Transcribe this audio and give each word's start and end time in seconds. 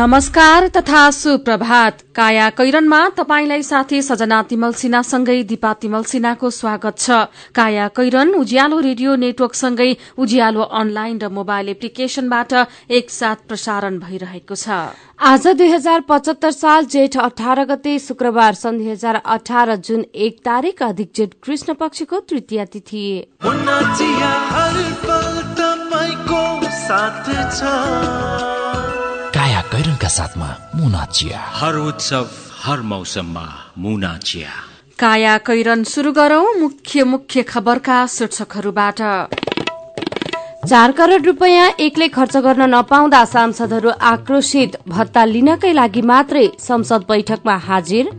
नमस्कार 0.00 0.66
तथा 0.68 1.00
सुप्रभात। 1.10 1.98
काया 2.16 2.48
कैरनमा 2.50 3.00
तपाईंलाई 3.16 3.62
साथी 3.62 4.00
सजना 4.02 4.40
तिमल 4.48 4.72
सिन्हासँगै 4.72 5.42
दिपा 5.44 5.72
तिमल 5.76 6.02
सिन्हाको 6.02 6.50
स्वागत 6.50 6.98
छ। 6.98 7.10
काया 7.52 7.88
कैरन 7.92 8.32
उज्यालो 8.34 8.78
रेडियो 8.80 9.16
नेटवर्कसँगै 9.16 9.90
उज्यालो 10.16 10.62
अनलाइन 10.80 11.18
र 11.20 11.28
मोबाइल 11.30 11.68
एप्लिकेशनबाट 11.68 12.52
एकसाथ 12.90 13.44
प्रसारण 13.48 13.98
भइरहेको 13.98 14.54
छ। 14.54 14.96
आज 15.20 15.44
दुई 15.60 15.68
हजार 15.68 16.00
पचहत्तर 16.08 16.50
साल 16.50 16.84
जेठ 16.88 17.16
अठार 17.20 17.64
गते 17.66 17.98
शुक्रबार 17.98 18.54
सन् 18.54 18.78
दुई 18.78 18.90
हजार 18.90 19.20
अठार 19.36 19.74
जुन 19.84 20.04
एक 20.16 20.40
तारीक 20.40 20.82
अधिक 20.82 21.12
जेठ 21.16 21.36
कृष्ण 21.44 21.76
पक्षको 21.76 22.20
तृतीय 22.24 22.64
तिथि। 22.72 23.04
कैरनका 29.72 30.08
साथमा 30.08 30.46
मुना 30.74 31.04
चिया। 31.06 31.40
हर 31.54 31.74
उत्सव 31.78 32.28
हर 32.62 32.80
मौसममा 32.82 33.44
मुना 33.78 34.16
चिया। 34.18 34.50
काया 34.98 35.36
कैरन 35.38 35.84
शुरू 35.84 36.12
गरौं 36.12 36.46
मुख्य 36.60 37.04
मुख्य 37.04 37.42
खबरका 37.42 37.98
शीर्षकहरूबाट। 38.06 39.00
चार 40.66 40.92
करोड़ 40.92 41.20
रूपियाँ 41.22 41.68
एक्लै 41.80 42.08
खर्च 42.08 42.36
गर्न 42.36 42.62
नपाउँदा 42.74 43.24
सांसदहरू 43.24 43.90
आक्रोशित। 44.10 44.76
भत्ता 44.88 45.24
लिनकै 45.24 45.72
लागि 45.72 46.02
मात्रै 46.02 46.46
संसद 46.58 47.06
बैठकमा 47.08 47.56
हाजिर। 47.68 48.10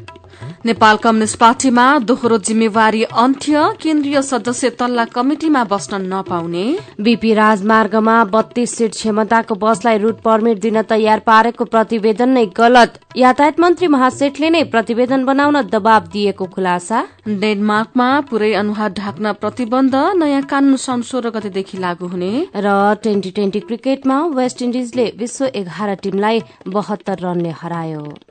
नेपाल 0.65 0.97
कम्युनिष्ट 0.97 1.37
पार्टीमा 1.39 1.83
दोहोरो 1.99 2.37
जिम्मेवारी 2.39 3.01
अन्त्य 3.03 3.61
केन्द्रीय 3.81 4.21
सदस्य 4.21 4.69
तल्ला 4.79 5.05
कमिटिमा 5.07 5.63
बस्न 5.63 6.01
नपाउने। 6.03 6.65
बीपी 7.01 7.33
राजमार्गमा 7.33 8.17
बत्तीस 8.25 8.75
सीट 8.77 8.91
क्षमताको 8.91 9.55
बसलाई 9.57 9.97
रूट 9.97 10.19
पर्मिट 10.21 10.59
दिन 10.61 10.81
तयार 10.85 11.19
पारेको 11.25 11.65
प्रतिवेदन 11.65 12.29
नै 12.29 12.45
गलत। 12.57 12.99
यातायात 13.17 13.59
मन्त्री 13.59 13.87
महासेठले 13.87 14.49
नै 14.49 14.63
प्रतिवेदन 14.69 15.25
बनाउन 15.25 15.61
दबाव 15.73 16.13
दिएको 16.13 16.45
खुलासा। 16.53 17.03
डेनमार्कमा 17.41 18.09
पूरै 18.29 18.53
अनुहार 18.53 18.93
ढाक्न 18.93 19.33
प्रतिबन्ध 19.41 19.95
नयाँ 20.15 20.41
कानून 20.45 21.01
सोह्र 21.03 21.29
गतेदेखि 21.31 21.77
लागू 21.79 22.07
हुने। 22.07 22.33
र 22.55 22.67
ट्वेन्टी 23.01 23.31
ट्वेन्टी 23.31 23.59
क्रिकेटमा 23.65 24.19
वेस्ट 24.37 24.61
इन्डिजले 24.61 25.11
विश्व 25.17 25.45
एघार 25.55 25.95
टिमलाई 26.03 26.41
बहत्तर 26.69 27.25
रनले 27.25 27.49
हरायो। 27.61 28.05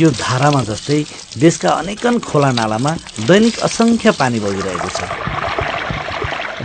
यो 0.00 0.10
धारामा 0.24 0.60
जस्तै 0.70 0.98
देशका 1.44 1.70
अनेकन 1.80 2.18
खोला 2.28 2.50
नालामा 2.60 2.92
दैनिक 3.28 3.56
असङ्ख्य 3.68 4.10
पानी 4.20 4.38
बगिरहेको 4.44 4.90
छ। 4.96 5.00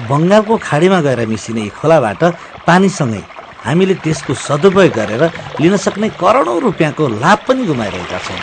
बङ्गालको 0.09 0.55
खाडीमा 0.67 0.99
गएर 1.05 1.21
मिसिने 1.31 1.61
यी 1.61 1.71
खोलाबाट 1.79 2.21
पानीसँगै 2.67 3.23
हामीले 3.65 3.95
त्यसको 4.03 4.33
सदुपयोग 4.47 4.93
गरेर 4.97 5.23
लिन 5.61 5.75
सक्ने 5.85 6.07
करोडौँ 6.21 6.59
रुपियाँको 6.67 7.03
लाभ 7.23 7.39
पनि 7.47 7.63
गुमाइरहेका 7.69 8.19
छौँ। 8.27 8.39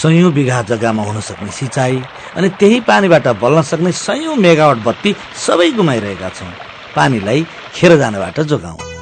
सयौँ 0.00 0.32
बिघा 0.32 0.62
जग्गामा 0.70 1.02
हुन 1.08 1.20
सक्ने 1.28 1.50
सिँचाइ 1.60 1.94
अनि 2.36 2.48
त्यही 2.60 2.80
पानीबाट 2.88 3.26
बल्न 3.42 3.62
सक्ने 3.70 3.92
सयौँ 4.06 4.36
मेगावट 4.46 4.78
बत्ती 4.88 5.14
सबै 5.46 5.70
गुमाइरहेका 5.78 6.28
छौँ। 6.36 6.52
पानीलाई 6.96 7.40
खेर 7.74 7.96
जानबाट 8.02 8.40
जोगाउँ। 8.50 8.95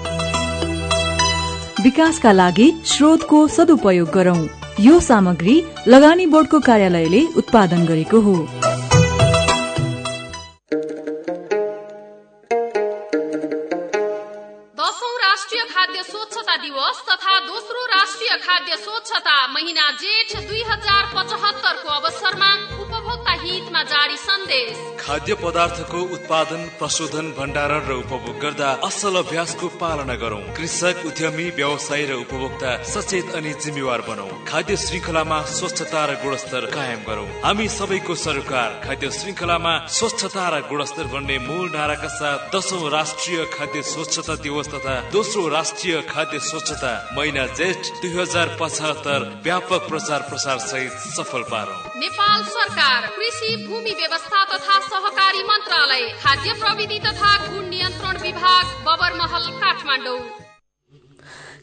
विकासका 1.84 2.32
लागि 2.32 2.66
स्रोतको 2.86 3.38
सदुपयोग 3.48 4.10
गरौं। 4.10 4.40
यो 4.80 5.00
सामग्री 5.00 5.56
लगानी 5.88 6.26
बोर्डको 6.26 6.60
कार्यालयले 6.60 7.20
उत्पादन 7.36 7.86
गरेको 7.86 8.20
हो। 8.20 8.36
राष्ट्रिय 15.24 15.62
खाद्य 15.64 16.02
स्वच्छता 16.02 16.56
दिवस 16.56 16.98
तथा 17.10 17.38
दोस्रो 17.40 17.84
राष्ट्रिय 17.86 18.36
खाद्य 18.36 18.76
स्वच्छता 18.76 19.36
महिना 19.46 19.90
जेठ 20.00 20.36
दुई 20.48 20.62
हजार 20.62 21.02
पचहत्तरको 21.16 21.88
अवसरमा 21.90 22.50
हितमा 23.44 23.82
जारी 23.84 24.16
सन्देश। 24.16 24.76
खाद्य 25.00 25.34
पदार्थको 25.34 26.00
उत्पादन 26.14 26.62
प्रशोधन 26.78 27.26
भण्डारण 27.38 27.82
र 27.88 27.92
उपभोग 27.94 28.36
गर्दा 28.40 28.68
असल 28.84 29.16
अभ्यासको 29.16 29.68
पालना 29.80 30.14
गरौं। 30.14 30.40
कृषक 30.56 31.02
उद्यमी 31.06 31.48
व्यवसायी 31.50 32.06
र 32.06 32.12
उपभोक्ता 32.16 32.70
सचेत 32.84 33.34
अनि 33.34 33.52
जिम्मेवार 33.64 34.00
बनौ। 34.00 34.28
खाद्य 34.48 34.76
श्रृङ्खलामा 34.76 35.40
स्वच्छता 35.50 36.04
र 36.06 36.14
गुणस्तर 36.22 36.66
कायम 36.72 37.02
गरौं। 37.04 37.28
हामी 37.44 37.68
सबैको 37.68 38.14
सरकार 38.16 38.80
खाद्य 38.84 39.10
श्रृङ्खलामा 39.10 39.74
स्वच्छता 39.90 40.44
र 40.48 40.60
गुणस्तर 40.70 41.06
भन्ने 41.12 41.38
मूल 41.38 41.66
नाराका 41.74 42.08
साथ 42.08 42.56
दशौं 42.56 42.90
राष्ट्रिय 42.90 43.44
खाद्य 43.52 43.82
स्वच्छता 43.84 44.34
दिवस 44.40 44.68
तथा 44.74 44.94
दोस्रो 45.12 45.48
राष्ट्रिय 45.48 46.00
खाद्य 46.10 46.38
स्वच्छता 46.40 46.92
महिना 47.16 47.46
जेठ 47.58 47.92
दुई 48.00 48.12
हजार 48.12 48.56
पचहत्तर 48.60 49.20
व्यापक 49.44 49.88
प्रचार 49.88 50.20
प्रसार 50.30 50.58
सहित 50.60 50.92
सफल 51.16 51.42
पारौं। 51.52 51.93
नेपाल 52.04 52.42
सरकार 52.44 53.06
कृषि 53.16 53.50
भूमि 53.66 53.90
व्यवस्था 53.90 54.42
तथा 54.44 54.78
सहकारी 54.88 55.42
मन्त्रालय 55.42 56.06
खाद्य 56.22 56.52
प्रविधि 56.60 56.98
तथा 56.98 57.34
गुण 57.46 57.68
नियन्त्रण 57.68 58.22
विभाग 58.22 58.78
बबरमहल 58.86 59.50
काठमाडौँ। 59.60 60.43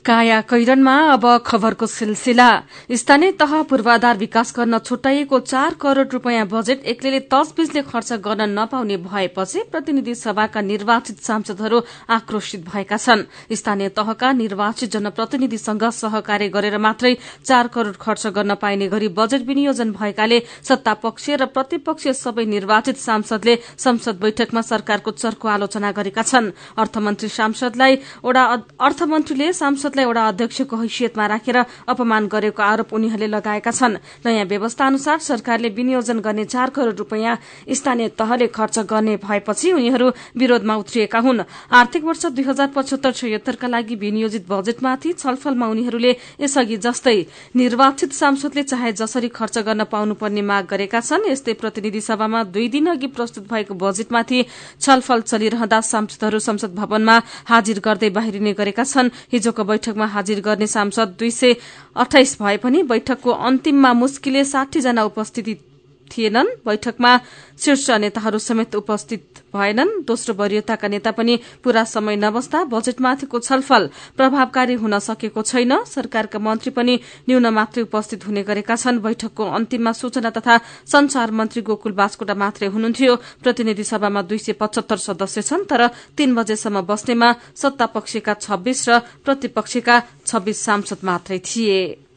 काया 0.05 0.39
कैरनमा 0.41 0.95
अब 1.13 1.25
खबरको 1.45 1.85
सिलसिला। 1.87 2.49
स्थानीय 2.91 3.31
तह 3.31 3.51
पूर्वाधार 3.63 4.17
विकास 4.17 4.53
गर्न 4.57 4.77
छुट्याइएको 4.79 5.39
चार 5.41 5.73
करोड़ 5.77 6.07
रूपियाँ 6.09 6.45
बजेट 6.47 6.85
एक्लैले 6.87 7.19
तसबिजले 7.29 7.81
खर्च 7.83 8.13
गर्न 8.19 8.49
नपाउने 8.49 8.97
भएपछि 8.99 9.61
प्रतिनिधि 9.71 10.15
सभाका 10.15 10.61
निर्वाचित 10.63 11.19
सांसदहरू 11.21 11.81
आक्रोशित 12.09 12.65
भएका 12.65 12.97
छन्। 12.97 13.23
स्थानीय 13.53 13.89
तहका 13.91 14.31
निर्वाचित 14.33 14.91
जनप्रतिनिधिसँग 14.91 15.83
सहकार्य 15.91 16.49
गरेर 16.49 16.77
मात्रै 16.79 17.13
चार 17.45 17.67
करोड़ 17.69 17.95
खर्च 18.01 18.27
गर्न 18.29 18.55
पाइने 18.57 18.87
गरी 18.89 19.07
बजेट 19.13 19.45
विनियोजन 19.47 19.91
भएकाले 19.91 20.41
सत्तापक्षीय 20.63 21.35
र 21.35 21.45
प्रतिपक्षीय 21.53 22.13
सबै 22.15 22.45
निर्वाचित 22.47 22.97
सांसदले 22.97 23.57
संसद 23.77 24.17
बैठकमा 24.17 24.61
सरकारको 24.63 25.11
चर्को 25.13 25.47
आलोचना 25.47 25.91
गरेका 25.91 26.23
छन्। 26.23 26.51
अर्थमन्त्री 26.77 27.29
सांसदलाई 27.29 27.95
अर्थमन्त्रीले 28.25 29.53
सांसद 29.53 29.89
संसदलाई 29.91 30.05
एउटा 30.05 30.27
अध्यक्षको 30.27 30.75
हैसियतमा 30.77 31.25
राखेर 31.27 31.57
अपमान 31.85 32.27
गरेको 32.27 32.63
आरोप 32.63 32.93
उनीहरूले 32.95 33.27
लगाएका 33.27 33.71
छन्। 33.71 33.99
नयाँ 34.23 34.45
व्यवस्था 34.47 34.85
अनुसार 34.87 35.19
सरकारले 35.19 35.69
विनियोजन 35.69 36.19
गर्ने 36.21 36.45
चार 36.45 36.69
करोड़ 36.71 36.95
रूपियाँ 36.95 37.35
स्थानीय 37.69 38.07
तहले 38.15 38.47
खर्च 38.47 38.79
गर्ने 38.87 39.15
भएपछि 39.19 39.71
उनीहरू 39.71 40.07
विरोधमा 40.37 40.75
उत्रिएका 40.75 41.19
हुन्। 41.19 41.43
आर्थिक 41.69 42.03
वर्ष 42.03 42.25
दुई 42.31 42.43
हजार 42.43 42.67
पचहत्तर 42.71 43.11
छयत्तरका 43.11 43.67
लागि 43.67 43.95
विनियोजित 43.97 44.47
बजेटमाथि 44.47 45.13
छलफलमा 45.13 45.67
उनीहरूले 45.67 46.15
यसअघि 46.39 46.77
जस्तै 46.77 47.17
निर्वाचित 47.55 48.11
सांसदले 48.13 48.63
चाहे 48.63 48.91
जसरी 48.93 49.27
खर्च 49.29 49.57
गर्न 49.59 49.83
पाउनुपर्ने 49.91 50.41
माग 50.41 50.65
गरेका 50.71 50.99
छन् 51.01 51.27
यस्तै 51.27 51.53
प्रतिनिधि 51.59 52.01
सभामा 52.01 52.43
दुई 52.47 52.67
दिन 52.69 52.87
अघि 52.95 53.07
प्रस्तुत 53.11 53.51
भएको 53.51 53.73
बजेटमाथि 53.75 54.39
छलफल 54.79 55.21
चलिरहँदा 55.21 55.81
सांसदहरू 55.83 56.39
संसद 56.39 56.75
भवनमा 56.75 57.15
हाजिर 57.51 57.79
गर्दै 57.81 58.09
बाहिरिने 58.09 58.53
गरेका 58.53 58.83
छन्। 58.83 59.09
हिजोको 59.31 59.63
बैठकमा 59.81 60.05
हाजिर 60.05 60.39
गर्ने 60.41 60.67
सांसद 60.67 61.15
दुई 61.19 61.31
सय 61.31 61.55
अठाइस 61.97 62.37
भए 62.41 62.57
पनि 62.57 62.83
बैठकको 62.85 63.31
अन्तिममा 63.49 63.93
मुस्किलले 63.95 64.43
जना 64.81 65.03
उपस्थिति 65.03 65.57
थिएनन्। 66.11 66.47
बैठकमा 66.65 67.11
शीर्ष 67.59 67.89
नेताहरू 68.01 68.39
समेत 68.39 68.75
उपस्थित 68.75 69.43
भएनन्। 69.53 69.89
दोस्रो 70.03 70.33
वरियताका 70.33 70.87
नेता 70.87 71.11
पनि 71.11 71.39
पूरा 71.63 71.83
समय 71.85 72.15
नबस्दा 72.17 72.63
बजेटमाथिको 72.65 73.39
छलफल 73.39 73.89
प्रभावकारी 74.17 74.73
हुन 74.73 74.99
सकेको 75.01 75.41
छैन। 75.41 75.83
सरकारका 75.85 76.39
मन्त्री 76.39 76.71
पनि 76.71 76.99
न्यून 77.29 77.47
मात्रै 77.49 77.83
उपस्थित 77.83 78.27
हुने 78.27 78.43
गरेका 78.43 78.75
छन्। 78.75 78.99
बैठकको 79.01 79.43
अन्तिममा 79.51 79.91
सूचना 79.91 80.29
तथा 80.31 80.57
संचार 80.85 81.31
मन्त्री 81.31 81.61
गोकुल 81.61 81.91
बास्कोटा 81.93 82.35
मात्रै 82.35 82.67
हुनुहुन्थ्यो। 82.67 83.15
प्रतिनिधि 83.43 83.83
सभामा 83.83 84.21
दुई 84.21 84.37
सय 84.37 84.53
पचहत्तर 84.53 84.97
सदस्य 84.97 85.41
छन् 85.41 85.65
तर 85.65 85.87
तीन 86.17 86.35
बजेसम्म 86.35 86.81
बस्नेमा 86.81 87.29
सत्तापक्षका 87.55 88.33
छब्बीस 88.35 88.89
र 88.89 88.99
प्रतिपक्षका 89.25 89.95
छब्बीस 90.25 90.57
सांसद 90.65 90.99
मात्रै 91.03 91.39
थिए। 91.39 92.10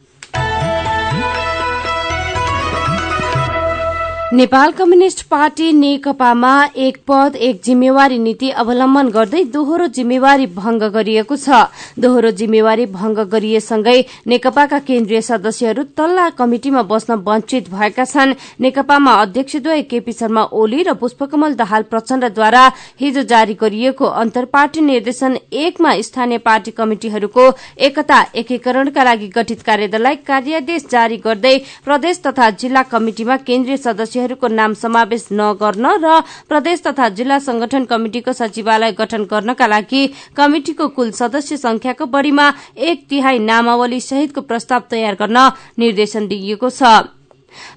नेपाल 4.33 4.71
कम्युनिष्ट 4.71 5.21
पार्टी 5.23 5.71
नेकपामा 5.71 6.51
एक 6.75 6.97
पद 7.07 7.35
एक 7.37 7.59
जिम्मेवारी 7.65 8.17
नीति 8.19 8.49
अवलम्बन 8.51 9.09
गर्दै 9.09 9.43
दोहोरो 9.53 9.87
जिम्मेवारी 9.87 10.45
भंग 10.47 10.81
गरिएको 10.93 11.35
छ। 11.35 11.59
दोहोरो 11.99 12.31
जिम्मेवारी 12.31 12.85
भंग 12.87 13.17
गरिएसँगै 13.31 14.03
नेकपाका 14.27 14.79
केन्द्रीय 14.79 15.21
सदस्यहरू 15.21 15.83
तल्ला 15.97 16.29
कमिटिमा 16.39 16.81
बस्न 16.83 17.13
वञ्चित 17.21 17.69
भएका 17.69 18.05
छन्। 18.05 18.33
नेकपामा 18.59 19.13
अध्यक्षद्वय 19.15 19.81
केपी 19.83 20.13
शर्मा 20.13 20.43
ओली 20.53 20.81
र 20.83 20.93
पुष्पकमल 20.95 21.53
दाहाल 21.53 21.83
प्रचण्डद्वारा 21.91 22.65
हिजो 23.01 23.23
जारी 23.25 23.53
गरिएको 23.61 24.05
अन्तर्पार्टी 24.23 24.81
निर्देशन 24.81 25.37
एकमा 25.53 25.93
स्थानीय 26.01 26.37
पार्टी 26.39 26.71
कमिटिहरूको 26.71 27.45
एकता 27.79 28.19
एकीकरणका 28.35 29.03
लागि 29.03 29.27
गठित 29.37 29.61
कार्यदललाई 29.61 30.15
कार्यादेश 30.25 30.89
जारी 30.91 31.17
गर्दै 31.21 31.55
प्रदेश 31.85 32.21
तथा 32.25 32.49
जिल्ला 32.57 32.83
कमिटिमा 32.89 33.37
केन्द्रीय 33.45 33.77
सदस्य 33.77 34.13
सदस्यहरूको 34.15 34.47
नाम 34.49 34.73
समावेश 34.75 35.27
नगर्न 35.31 35.85
र 35.99 36.23
प्रदेश 36.47 36.83
तथा 36.87 37.07
जिल्ला 37.11 37.39
संगठन 37.41 37.83
कमिटिको 37.85 38.31
सचिवालय 38.33 38.91
गठन 38.95 39.23
गर्नका 39.27 39.67
लागि 39.67 40.01
कमिटिको 40.37 40.87
कुल 40.95 41.11
सदस्य 41.11 41.57
संख्याको 41.57 42.05
बढ़ीमा 42.07 42.47
एक 42.79 43.05
तिहाई 43.09 43.39
नामावली 43.41 43.99
सहितको 44.01 44.41
प्रस्ताव 44.41 44.81
तयार 44.89 45.15
गर्न 45.19 45.37
निर्देशन 45.79 46.27
दिइएको 46.27 46.69
छ। 46.71 47.11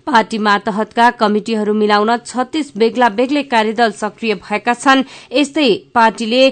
पार्टी 0.06 0.38
मातहतका 0.38 1.10
कमिटिहरू 1.18 1.72
मिलाउन 1.74 2.16
छत्तीस 2.26 2.72
बेग्ला 2.76 3.08
बेग्लै 3.18 3.42
कार्यदल 3.46 3.90
सक्रिय 3.94 4.34
भएका 4.36 4.74
छन्। 4.74 5.06
यस्तै 5.32 5.68
पार्टीले 5.94 6.42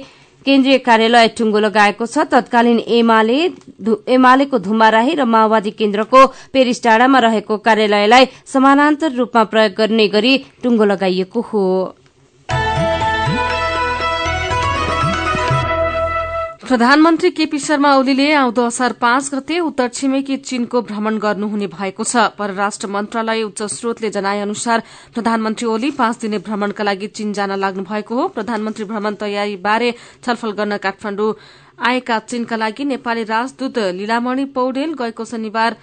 केन्द्रीय 0.46 0.78
कार्यालय 0.78 1.28
टुङ्गो 1.38 1.58
लगाएको 1.60 2.06
छ। 2.06 2.24
तत्कालीन 2.30 2.78
एमालेको 4.08 4.56
धुम्बाराही 4.58 5.12
र 5.14 5.24
माओवादी 5.26 5.70
केन्द्रको 5.74 6.20
पेरिस 6.54 6.78
रहेको 7.20 7.54
कार्यालयलाई 7.66 8.24
समानान्तर 8.46 9.10
रूपमा 9.12 9.42
प्रयोग 9.52 9.72
गर्ने 9.78 10.06
गरी 10.08 10.34
टुङ्गो 10.62 10.84
लगाइएको 10.86 11.40
हो। 11.50 11.62
प्रधानमन्त्री 16.66 17.28
केपी 17.30 17.58
शर्मा 17.58 17.94
ओलीले 17.96 18.26
आउँदो 18.34 18.62
असार 18.66 18.92
पाँच 18.98 19.28
गते 19.34 19.58
उत्तर 19.60 19.88
छिमेकी 19.88 20.36
चीनको 20.36 20.80
भ्रमण 20.82 21.18
गर्नुहुने 21.22 21.66
भएको 21.70 22.04
छ। 22.04 22.34
परराष्ट्र 22.34 22.86
मन्त्रालय 22.90 23.42
उच्च 23.42 23.62
स्रोतले 23.70 24.10
जनाए 24.10 24.40
अनुसार 24.42 24.82
प्रधानमन्त्री 25.14 25.66
ओली 25.70 25.90
पाँच 25.94 26.18
दिने 26.20 26.38
भ्रमणका 26.42 26.84
लागि 26.84 27.06
चीन 27.14 27.32
जान 27.32 27.54
लाग्नु 27.54 27.84
भएको 27.86 28.14
हो। 28.14 28.26
प्रधानमन्त्री 28.34 28.84
भ्रमण 28.84 29.14
तयारी 29.14 29.56
बारे 29.62 29.94
छलफल 30.26 30.50
गर्न 30.58 30.76
काठमाण्डु 30.82 31.26
आएका 31.86 32.18
चीनका 32.26 32.56
लागि 32.56 32.84
नेपाली 32.84 33.22
राजदूत 33.30 33.78
लीलामणि 33.94 34.44
पौडेल 34.50 34.94
गएको 34.98 35.24
शनिबार 35.24 35.76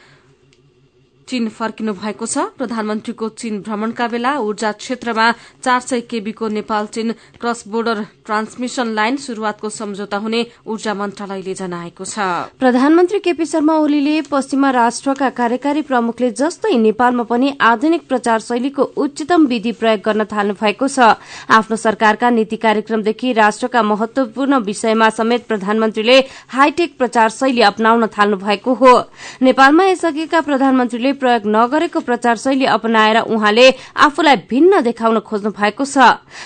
चीन 1.28 1.48
फर्किनु 1.50 1.94
भएको 1.96 2.26
छ। 2.26 2.38
प्रधानमन्त्रीको 2.58 3.30
चीन 3.32 3.62
भ्रमणका 3.62 4.08
बेला 4.08 4.32
ऊर्जा 4.40 4.72
क्षेत्रमा 4.74 5.32
चार 5.64 5.80
सय 5.82 6.02
केबीको 6.04 6.48
नेपाल 6.50 6.86
चीन 6.88 7.12
क्रस 7.42 7.64
बोर्डर 7.68 8.02
ट्रान्समिशन 8.26 8.88
लाइन 8.94 9.18
शुरूआतको 9.18 9.70
सम्झौता 9.72 10.18
हुने 10.18 10.46
ऊर्जा 10.68 10.94
मन्त्रालयले 10.94 11.54
जनाएको 11.54 12.06
छ। 12.06 12.20
प्रधानमन्त्री 12.60 13.20
केपी 13.20 13.46
शर्मा 13.46 13.76
ओलीले 13.78 14.22
पश्चिमा 14.30 14.70
राष्ट्रका 14.72 15.30
कार्यकारी 15.32 15.82
प्रमुखले 15.84 16.32
जस्तै 16.34 16.76
नेपालमा 16.80 17.24
पनि 17.24 17.54
आधुनिक 17.62 18.08
प्रचार 18.08 18.40
शैलीको 18.42 18.84
उच्चतम 18.98 19.46
विधि 19.48 19.72
प्रयोग 19.74 20.02
गर्न 20.06 20.24
थाल्नु 20.26 20.54
भएको 20.60 20.88
छ। 20.88 21.16
आफ्नो 21.50 21.76
सरकारका 21.78 22.30
नीति 22.30 22.58
कार्यक्रमदेखि 22.58 23.34
राष्ट्रका 23.34 23.82
महत्वपूर्ण 23.84 24.60
विषयमा 24.64 25.10
समेत 25.12 25.48
प्रधानमन्त्रीले 25.48 26.18
हाईटेक 26.50 26.98
प्रचार 26.98 27.30
शैली 27.32 27.62
अपनाउन 27.64 28.08
थाल्नु 28.08 28.38
भएको 28.38 28.74
हो। 28.74 28.94
नेपालमा 29.42 29.84
यसअघिका 29.86 30.42
प्रधानमन्त्रीले 30.42 31.13
प्रयोग 31.14 31.44
नगरेको 31.48 32.00
प्रचार 32.00 32.36
शैली 32.38 32.66
अपनाएर 32.68 33.18
उहाँले 33.26 33.68
आफूलाई 33.98 34.36
भिन्न 34.50 34.82
देखाउन 34.82 35.20
खोज्नु 35.20 35.52
भएको 35.52 35.86
छ। 35.86 35.98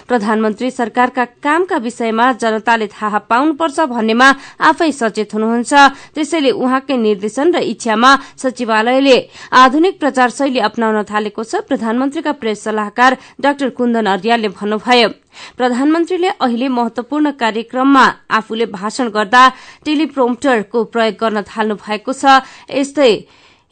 प्रधानमन्त्री 0.07 0.69
सरकारका 0.71 1.25
कामका 1.43 1.77
विषयमा 1.77 2.25
जनताले 2.41 2.88
थाहा 2.88 3.19
पाउनुपर्छ 3.27 3.79
भन्नेमा 3.89 4.27
आफै 4.62 4.91
सचेत 4.91 5.33
हुनुहुन्छ। 5.33 5.74
त्यसैले 6.15 6.51
उहाँकै 6.53 6.97
निर्देशन 6.97 7.47
र 7.55 7.57
इच्छामा 7.67 8.12
सचिवालयले 8.38 9.17
आधुनिक 9.53 10.00
प्रचार 10.00 10.29
शैली 10.29 10.59
अपनाउन 10.59 11.03
थालेको 11.03 11.43
छ 11.43 11.62
प्रधानमन्त्रीका 11.67 12.31
प्रेस 12.41 12.63
सल्लाहकार 12.63 13.17
डाक्टर 13.41 13.69
कुन्दन 13.77 14.05
अर्यालले 14.07 14.50
भन्नुभयो। 14.50 15.09
प्रधानमन्त्रीले 15.57 16.29
अहिले 16.41 16.67
महत्वपूर्ण 16.67 17.31
कार्यक्रममा 17.38 18.05
आफूले 18.38 18.65
भाषण 18.74 19.07
गर्दा 19.13 19.41
टेलिप्रोम्पटरको 19.86 20.83
प्रयोग 20.93 21.15
गर्न 21.21 21.38
थाल्नु 21.45 21.75
भएको 21.77 22.12
छ। 22.13 22.41
यस्तै 22.74 23.12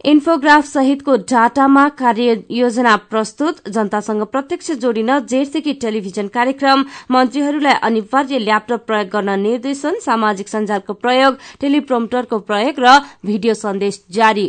इन्फोग्राफ 0.05 0.65
सहितको 0.65 1.15
डाटामा 1.29 1.83
कार्ययोजना 1.99 2.95
प्रस्तुत। 3.09 3.69
जनतासँग 3.69 4.21
प्रत्यक्ष 4.25 4.71
जोडिन 4.83 5.09
जेठदेखि 5.25 5.73
टेलिभिजन 5.81 6.27
कार्यक्रम 6.29 6.83
मन्त्रीहरूलाई 7.11 7.73
अनिवार्य 7.81 8.39
ल्यापटप 8.39 8.85
प्रयोग 8.85 9.09
गर्न 9.09 9.39
निर्देशन 9.39 9.99
सामाजिक 9.99 10.47
सञ्जालको 10.47 10.93
प्रयोग 11.01 11.37
टेलिप्रोम्पटरको 11.61 12.39
प्रयोग 12.45 12.79
र 12.79 12.93
भिडियो 13.25 13.53
सन्देश 13.55 14.03
जारी। 14.11 14.47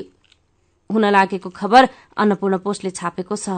हुन 0.90 1.04
लागेको 1.10 1.50
खबर 1.56 1.88
अन्नपूर्ण 2.16 2.58
पोस्टले 2.60 2.90
छापेको 2.92 3.36
छ। 3.38 3.48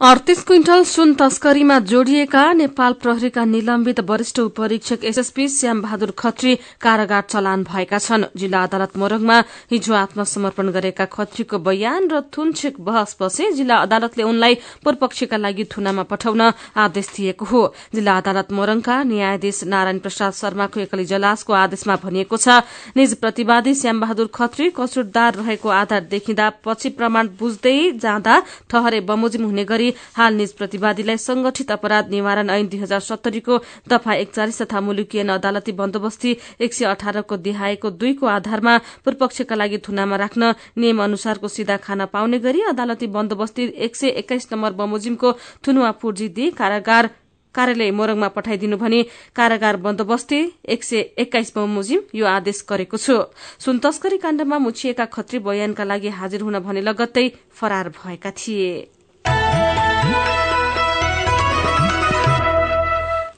अडतिस 0.00 0.42
क्विन्टल 0.46 0.82
सुन 0.86 1.12
तस्करीमा 1.18 1.78
जोडिएका 1.82 2.42
नेपाल 2.52 2.92
प्रहरीका 3.02 3.44
निलम्बित 3.44 4.00
वरिष्ठ 4.08 4.38
उपरीक्षक 4.40 5.04
एसएसपी 5.04 5.46
श्याम 5.50 5.80
बहादुर 5.82 6.10
खत्री 6.18 6.54
कारागार 6.80 7.22
चलान 7.22 7.62
भएका 7.64 7.98
छन्। 7.98 8.24
जिल्ला 8.38 8.62
अदालत 8.62 8.96
मोरङमा 8.96 9.38
हिजो 9.70 9.94
आत्मसमर्पण 9.94 10.70
गरेका 10.70 11.04
खत्रीको 11.06 11.58
बयान 11.58 12.06
र 12.10 12.20
थुनछेक 12.30 12.78
बहसपछि 12.80 13.50
जिल्ला 13.52 13.76
अदालतले 13.78 14.22
उनलाई 14.22 14.54
पूर्वपक्षका 14.84 15.36
लागि 15.36 15.64
थुनामा 15.66 16.02
पठाउन 16.06 16.42
आदेश 16.78 17.10
दिएको 17.16 17.44
हो। 17.44 17.64
जिल्ला 17.94 18.16
अदालत 18.16 18.52
मोरङका 18.54 19.02
न्यायाधीश 19.02 19.64
नारायण 19.66 19.98
प्रसाद 19.98 20.32
शर्माको 20.32 20.80
एकल 20.80 21.00
इजलासको 21.00 21.52
आदेशमा 21.56 21.96
भनिएको 22.04 22.36
छ 22.36 22.62
निज 22.94 23.16
प्रतिवादी 23.18 23.74
श्याम 23.74 24.00
बहादुर 24.00 24.30
खत्री 24.32 24.70
कसुरदार 24.78 25.34
रहेको 25.42 25.68
आधार 25.82 26.06
देखिँदा 26.06 26.48
पछि 26.64 26.88
प्रमाण 26.94 27.34
बुझ्दै 27.34 27.76
जाँदा 27.98 28.40
ठहरे 28.70 29.00
बमोजिम 29.10 29.44
हुने 29.44 29.64
गरी 29.66 29.86
गरी 29.88 29.96
हाल 30.16 30.34
निज 30.34 30.52
प्रतिवादीलाई 30.52 31.16
संगठित 31.18 31.70
अपराध 31.70 32.10
निवारण 32.10 32.50
ऐन 32.50 32.68
दुई 32.68 32.78
हजार 32.78 33.00
सत्तरीको 33.00 33.58
दफा 33.88 34.14
एकचालिस 34.14 34.62
तथा 34.62 34.80
मुलुकीय 34.80 35.22
अदालती 35.28 35.72
बन्दोबस्ती 35.72 36.36
एक 36.60 36.74
सय 36.74 36.84
अठारको 36.86 37.36
देहाएको 37.36 37.90
दुईको 37.90 38.26
आधारमा 38.26 38.76
पूर्वपक्षका 39.04 39.54
लागि 39.54 39.78
थुनामा 39.78 40.16
राख्न 40.16 40.54
नियम 40.76 41.02
अनुसारको 41.04 41.48
सिधा 41.48 41.76
खान 41.76 42.04
पाउने 42.06 42.38
गरी 42.38 42.60
अदालती 42.68 43.06
बन्दोबस्ती 43.06 43.72
एक 43.78 43.96
सय 43.96 44.08
एक्काइस 44.20 44.48
नम्बर 44.52 44.72
बमोजिमको 44.72 45.32
थुनुवा 45.66 45.90
पूर्जी 46.00 46.28
दिई 46.28 46.50
कारागार 46.50 47.10
कार्यालय 47.54 47.90
मोरङमा 47.90 48.28
पठाइदिनु 48.28 48.76
भने 48.76 49.02
कारागार 49.36 49.76
बन्दोबस्ती 49.76 50.40
एक 50.68 50.84
सय 50.84 50.98
एक्काइस 51.18 51.52
बमोजिम 51.56 52.00
यो 52.14 52.26
आदेश 52.26 52.64
गरेको 52.68 52.96
छु। 52.96 53.16
सुन 53.58 53.78
तस्करी 53.78 54.18
काण्डमा 54.18 54.58
मुछिएका 54.58 55.04
खत्री 55.04 55.38
बयानका 55.38 55.84
लागि 55.84 56.08
हाजिर 56.08 56.40
हुन 56.40 56.58
भने 56.60 56.80
लगत्तै 56.80 57.26
फरार 57.50 57.88
भएका 57.88 58.30
थिए। 58.30 58.97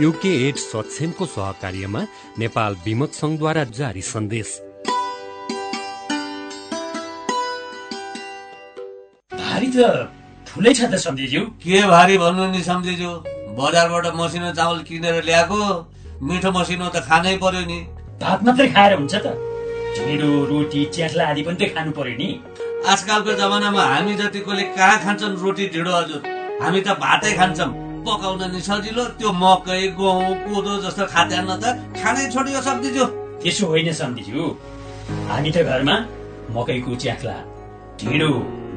युके 0.00 0.30
एड 0.46 0.56
सक्षमको 0.60 1.26
सहकार्यमा 1.26 2.00
नेपाल 2.38 2.74
विमक 2.84 3.12
संघद्वारा 3.12 3.62
जारी 3.76 4.02
सन्देश। 4.08 4.48
भारी 9.32 9.68
त 9.76 9.86
ठुलै 10.48 10.72
छ 10.74 10.80
त 10.92 11.00
सम्झिज्यू। 11.04 11.40
के 11.62 11.80
भारी 11.92 12.18
भन्नु 12.24 12.46
नि 12.52 12.60
सम्झिज्यू? 12.68 13.12
बजारबाट 13.60 14.06
मसिनो 14.20 14.50
चामल 14.58 14.82
किनेर 14.88 15.22
ल्याएको 15.28 15.60
मिठो 16.28 16.50
मसिनो 16.58 16.88
त 16.88 17.02
खानै 17.08 17.34
पर्यो 17.46 17.64
नि। 17.72 17.80
भात 18.20 18.44
मात्रै 18.44 18.68
खाएर 18.76 18.98
हुन्छ 19.00 19.14
त। 19.14 19.26
ढिँडो 19.96 20.28
रोटी 20.52 20.84
च्याख्ला 20.92 21.30
आदि 21.32 21.42
पनि 21.48 21.56
त 21.56 21.72
खानु 21.72 21.96
पर्यो 21.96 22.16
नि। 22.20 22.28
आजकलको 22.92 23.32
जमानामा 23.40 23.88
हामी 23.94 24.14
जतिकोले 24.20 24.64
कहाँ 24.76 25.00
खान्छन् 25.08 25.40
रोटी 25.40 25.72
ढिँडो 25.72 25.92
हजुर 25.98 26.20
हामी 26.60 26.80
त 26.84 27.00
भातै 27.00 27.34
खान्छौँ। 27.40 27.85
पकाउन 28.06 28.42
नि 28.52 28.60
सजिलो 28.68 29.04
त्यो 29.18 29.30
मकै 29.42 29.82
गहुँ 30.00 30.34
कोदो 30.46 30.72
जस्तो 30.84 31.04
खाद्यान्न 31.14 31.50
त 31.62 31.64
खानै 31.98 32.24
छोडियो 32.34 32.60
सम्झिज्यू 32.68 33.04
त्यसो 33.42 33.66
होइन 33.72 33.92
सम्झिज्यू 34.00 34.42
हामी 35.30 35.50
त 35.56 35.58
घरमा 35.70 35.96
मकैको 36.56 36.92
च्याख्ला 37.02 37.36
ढिँडो 38.00 38.30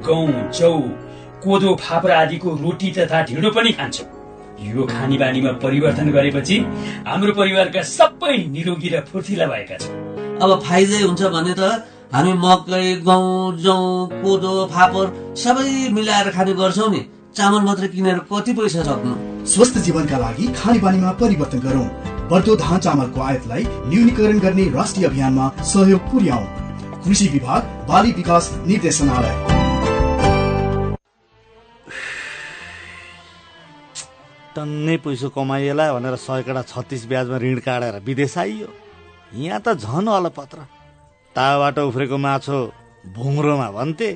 गहुँ 0.08 0.48
चौ 0.60 0.72
कोदो 1.44 1.76
फाप्रा 1.84 2.16
आदिको 2.24 2.50
रोटी 2.64 2.90
तथा 2.98 3.22
ढिँडो 3.30 3.50
पनि 3.58 3.72
खान्छौँ। 3.80 4.08
यो 4.60 4.84
खानी 4.86 5.18
बानीमा 5.18 5.52
परिवर्तन 5.64 6.08
गरेपछि 6.16 6.56
हाम्रो 7.08 7.32
परिवारका 7.40 7.82
सबै 7.90 8.36
निरोगी 8.56 8.90
र 8.94 9.00
फुर्तिला 9.12 9.46
भएका 9.52 9.78
छौँ 9.84 9.96
अब 10.44 10.50
फाइदै 10.66 11.02
हुन्छ 11.04 11.22
भने 11.36 11.54
त 11.60 11.62
हामी 12.14 12.34
मकै 12.44 12.88
गहुँ 13.08 13.56
जौ 13.64 13.78
कोदो 14.24 14.54
फापर 14.74 15.06
सबै 15.44 15.70
मिलाएर 15.96 16.30
खाने 16.36 16.54
गर्छौँ 16.60 16.90
नि। 16.92 17.02
चामल 17.36 17.62
मात्र 17.62 17.88
किनेर 17.88 18.18
कति 18.30 18.54
पैसा 18.54 18.84
सक्नु 18.84 19.46
स्वस्थ 19.48 19.78
जीवनका 19.80 20.18
लागि 20.18 20.46
खाने 20.54 20.80
बानीमा 20.80 21.12
परिवर्तन 21.20 21.60
गरौँ। 21.60 21.86
बढ्दो 22.30 22.56
धान 22.56 22.80
चामलको 22.80 23.22
आयातलाई 23.22 23.64
न्यूनीकरण 23.90 24.40
गर्ने 24.40 24.64
राष्ट्रिय 24.70 25.06
अभियानमा 25.08 25.50
सहयोग 25.64 26.02
पुर्याउ। 26.12 26.44
कृषि 27.04 27.28
विभाग 27.28 27.62
बाली 27.90 28.12
विकास 28.12 28.50
निर्देशनालय। 28.68 29.36
टन्नै 34.56 34.98
पैसो 34.98 35.30
कमाइएला 35.30 35.86
भनेर 35.94 36.16
सयकडा 36.18 36.62
छत्तिस 36.66 37.06
ब्याजमा 37.08 37.38
ऋण 37.38 37.58
काटेर 37.62 38.02
विदेश 38.06 38.38
आइयो। 38.38 38.68
यहाँ 39.38 39.62
त 39.62 39.78
झन 39.78 40.08
अलपत्र। 40.10 40.58
ताबाट 41.36 41.80
उफ्रेको 41.80 42.18
माछो 42.18 42.60
भुङ्रोमा 43.16 43.70
भन्थे। 43.72 44.10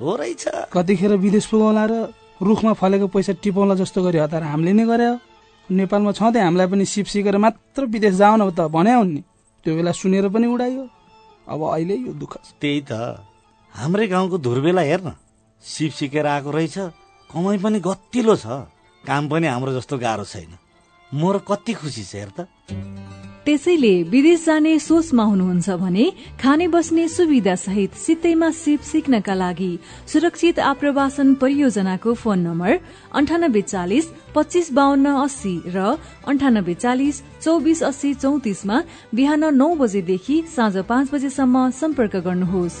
हो 0.00 0.16
रहेछ। 0.16 0.44
कतिखेर 0.72 1.12
विदेश 1.20 1.46
पुगौला 1.46 1.86
र 1.86 1.94
रुखमा 2.42 2.72
फलेको 2.74 3.06
पैसा 3.14 3.32
टिपाउला 3.42 3.74
जस्तो 3.74 4.02
गरी 4.02 4.18
हतार 4.18 4.42
हामीले 4.42 4.72
नै 4.72 4.84
गरे 4.84 5.08
नेपालमा 5.70 6.12
छँदै 6.12 6.40
हामीलाई 6.40 6.66
पनि 6.66 6.84
सिप 6.84 7.06
सिकेर 7.06 7.36
मात्र 7.38 7.84
विदेश 7.86 8.14
जाऊ 8.20 8.36
न 8.36 8.50
त 8.50 8.68
भन्या 8.68 8.96
हुन् 8.98 9.12
नि। 9.14 9.22
त्यो 9.64 9.72
बेला 9.76 9.92
सुनेर 9.92 10.28
पनि 10.28 10.46
उडाइयो। 10.46 10.84
अब 11.48 11.60
अहिले 11.72 11.94
यो 11.94 12.12
दुःख 12.12 12.34
त्यही 12.60 12.80
त। 12.90 12.92
हाम्रै 13.72 14.06
गाउँको 14.06 14.36
धुर्बेला 14.38 14.82
हेर्न। 14.82 15.08
सिप 15.62 15.92
सिकेर 15.92 16.26
आएको 16.26 16.50
रहेछ। 16.50 16.76
कमाइ 17.30 17.58
पनि 17.58 17.78
गतिलो 17.80 18.36
छ। 18.36 18.46
काम 19.06 19.22
पनि 19.28 19.46
हाम्रो 19.46 19.72
जस्तो 19.78 19.98
गाह्रो 19.98 20.24
छैन। 20.24 20.52
म 21.14 21.22
र 21.32 21.38
कति 21.48 21.72
खुसी 21.72 22.04
छ 22.04 22.12
हेर 22.14 22.30
त। 22.36 22.38
त्यसैले 23.44 23.92
विदेश 24.08 24.44
जाने 24.44 24.78
सोचमा 24.80 25.22
हुनुहुन्छ 25.22 25.70
भने 25.80 26.04
खाने 26.40 26.66
बस्ने 26.68 27.06
सुविधा 27.08 27.54
सहित 27.54 27.94
सित्तैमा 27.94 28.50
सिप 28.50 28.80
सिक्नका 28.90 29.34
लागि 29.34 29.72
सुरक्षित 30.12 30.58
आप्रवासन 30.64 31.34
परियोजनाको 31.42 32.14
फोन 32.22 32.38
नम्बर 32.40 32.72
अन्ठानब्बे 33.12 33.62
चालिस 33.62 34.04
पच्चिस 34.34 34.72
बाहन्न 34.72 35.06
अस्सी 35.24 35.54
र 35.76 35.96
अन्ठानब्बे 36.28 36.74
चालिस 36.74 37.22
चौबिस 37.44 37.82
अस्सी 37.90 38.14
चौतिसमा 38.24 38.82
बिहान 39.14 39.44
नौ 39.54 39.68
बजेदेखि 39.76 40.42
साँझ 40.56 40.76
पाँच 40.88 41.14
बजेसम्म 41.14 41.68
सम्पर्क 41.80 42.16
गर्नुहोस्। 42.24 42.80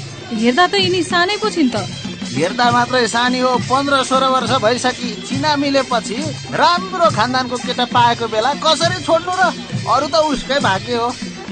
हेर्दा 0.39 0.65
त 0.67 0.73
यिनी 0.79 1.01
सानै 1.03 1.35
पो 1.41 1.49
छिन् 1.49 1.71
त। 1.73 1.83
हेर्दा 2.31 2.65
मात्रै 2.71 3.07
सानी 3.11 3.39
हो 3.43 3.51
पन्ध्र 3.67 4.03
सोह्र 4.07 4.25
वर्ष 4.31 4.51
भइसकि 4.63 5.09
चिना 5.27 5.51
मिलेपछि 5.59 6.17
राम्रो 6.55 7.07
खानदानको 7.17 7.55
केटा 7.65 7.85
पाएको 7.91 8.25
बेला 8.31 8.51
कसरी 8.63 8.97
छोड्नु 9.03 9.33
र 9.35 9.43
अरू 9.91 10.07
त 10.07 10.15
उसकै 10.31 10.59
भाग्य 10.63 10.95
हो। 10.95 11.09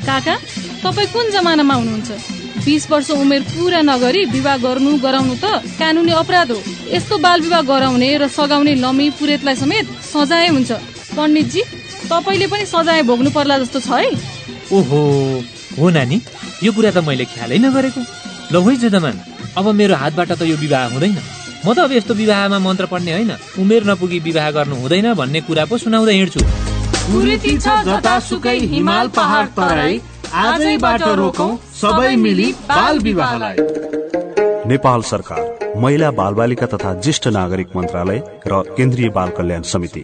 काका 0.08 0.36
तपाईँ 0.84 1.12
कुन 1.14 1.26
जमानामा 1.36 1.76
हुनुहुन्छ? 1.76 2.10
बिस 2.64 2.84
वर्ष 2.92 3.10
उमेर 3.12 3.42
पुरा 3.52 3.82
नगरी 3.84 4.22
विवाह 4.36 4.58
गर्नु 4.64 4.92
गराउनु 5.04 5.36
त 5.44 5.46
कानुनी 5.80 6.12
अपराध 6.24 6.52
हो। 6.52 6.60
यस्तो 6.96 7.18
बाल 7.20 7.40
विवाह 7.42 7.62
गराउने 7.72 8.10
र 8.18 8.28
सघाउने 8.32 8.74
लमी 8.80 9.08
पुरेतलाई 9.20 9.56
समेत 9.56 9.86
सजाय 10.14 10.48
हुन्छ। 10.56 10.72
पण्डितजी 11.18 11.62
तपाईँले 12.08 12.48
पनि 12.48 12.66
सजाय 12.66 13.04
भोग्नु 13.04 13.30
पर्ला 13.36 13.58
जस्तो 13.60 13.80
छ 13.84 13.90
है। 14.00 14.12
ओहो 14.72 15.00
हो 15.76 15.90
नानी 15.92 16.18
यो 16.64 16.72
कुरा 16.72 16.92
त 16.96 17.04
मैले 17.04 17.26
ख्यालै 17.28 17.58
नगरेको। 17.68 18.02
ल 18.52 18.62
है 18.66 18.76
जजमान 18.78 19.16
अब 19.58 19.66
मेरो 19.80 19.96
हातबाट 19.96 20.32
त 20.32 20.42
यो 20.44 20.56
विवाह 20.58 20.86
हुँदैन। 20.94 21.18
म 21.66 21.74
त 21.74 21.80
अब 21.80 21.92
यस्तो 21.92 22.14
विवाहमा 22.14 22.60
मन्त्र 22.60 22.86
पढ्ने 22.92 23.12
होइन 23.14 23.32
उमेर 23.62 23.84
नपुगी 23.90 24.20
विवाह 24.28 24.50
गर्नु 24.52 24.76
हुँदैन 24.76 25.14
भन्ने 25.14 25.42
कुरा 25.48 25.66
पो 25.66 25.78
सुनाउँदै 25.78 26.14
हिँड्छु। 26.14 26.42
कुरीति 27.10 27.58
छ 27.58 27.68
जतासुकै 27.86 28.58
हिमाल 28.74 29.08
पहाड 29.18 29.48
तराई 29.58 30.02
आजैबाट 30.34 31.02
रोकौं 31.22 31.52
सबै 31.82 32.16
मिली 32.16 32.52
बाल 32.70 33.00
विवाहलाई। 33.00 33.58
नेपाल 34.70 35.02
सरकार 35.04 35.44
महिला 35.78 36.10
बालबालिका 36.12 36.66
तथा 36.74 36.94
ज्येष्ठ 37.02 37.28
नागरिक 37.38 37.76
मन्त्रालय 37.76 38.20
र 38.48 38.62
केन्द्रीय 38.78 39.10
बाल 39.10 39.30
कल्याण 39.38 39.62
समिति। 39.66 40.04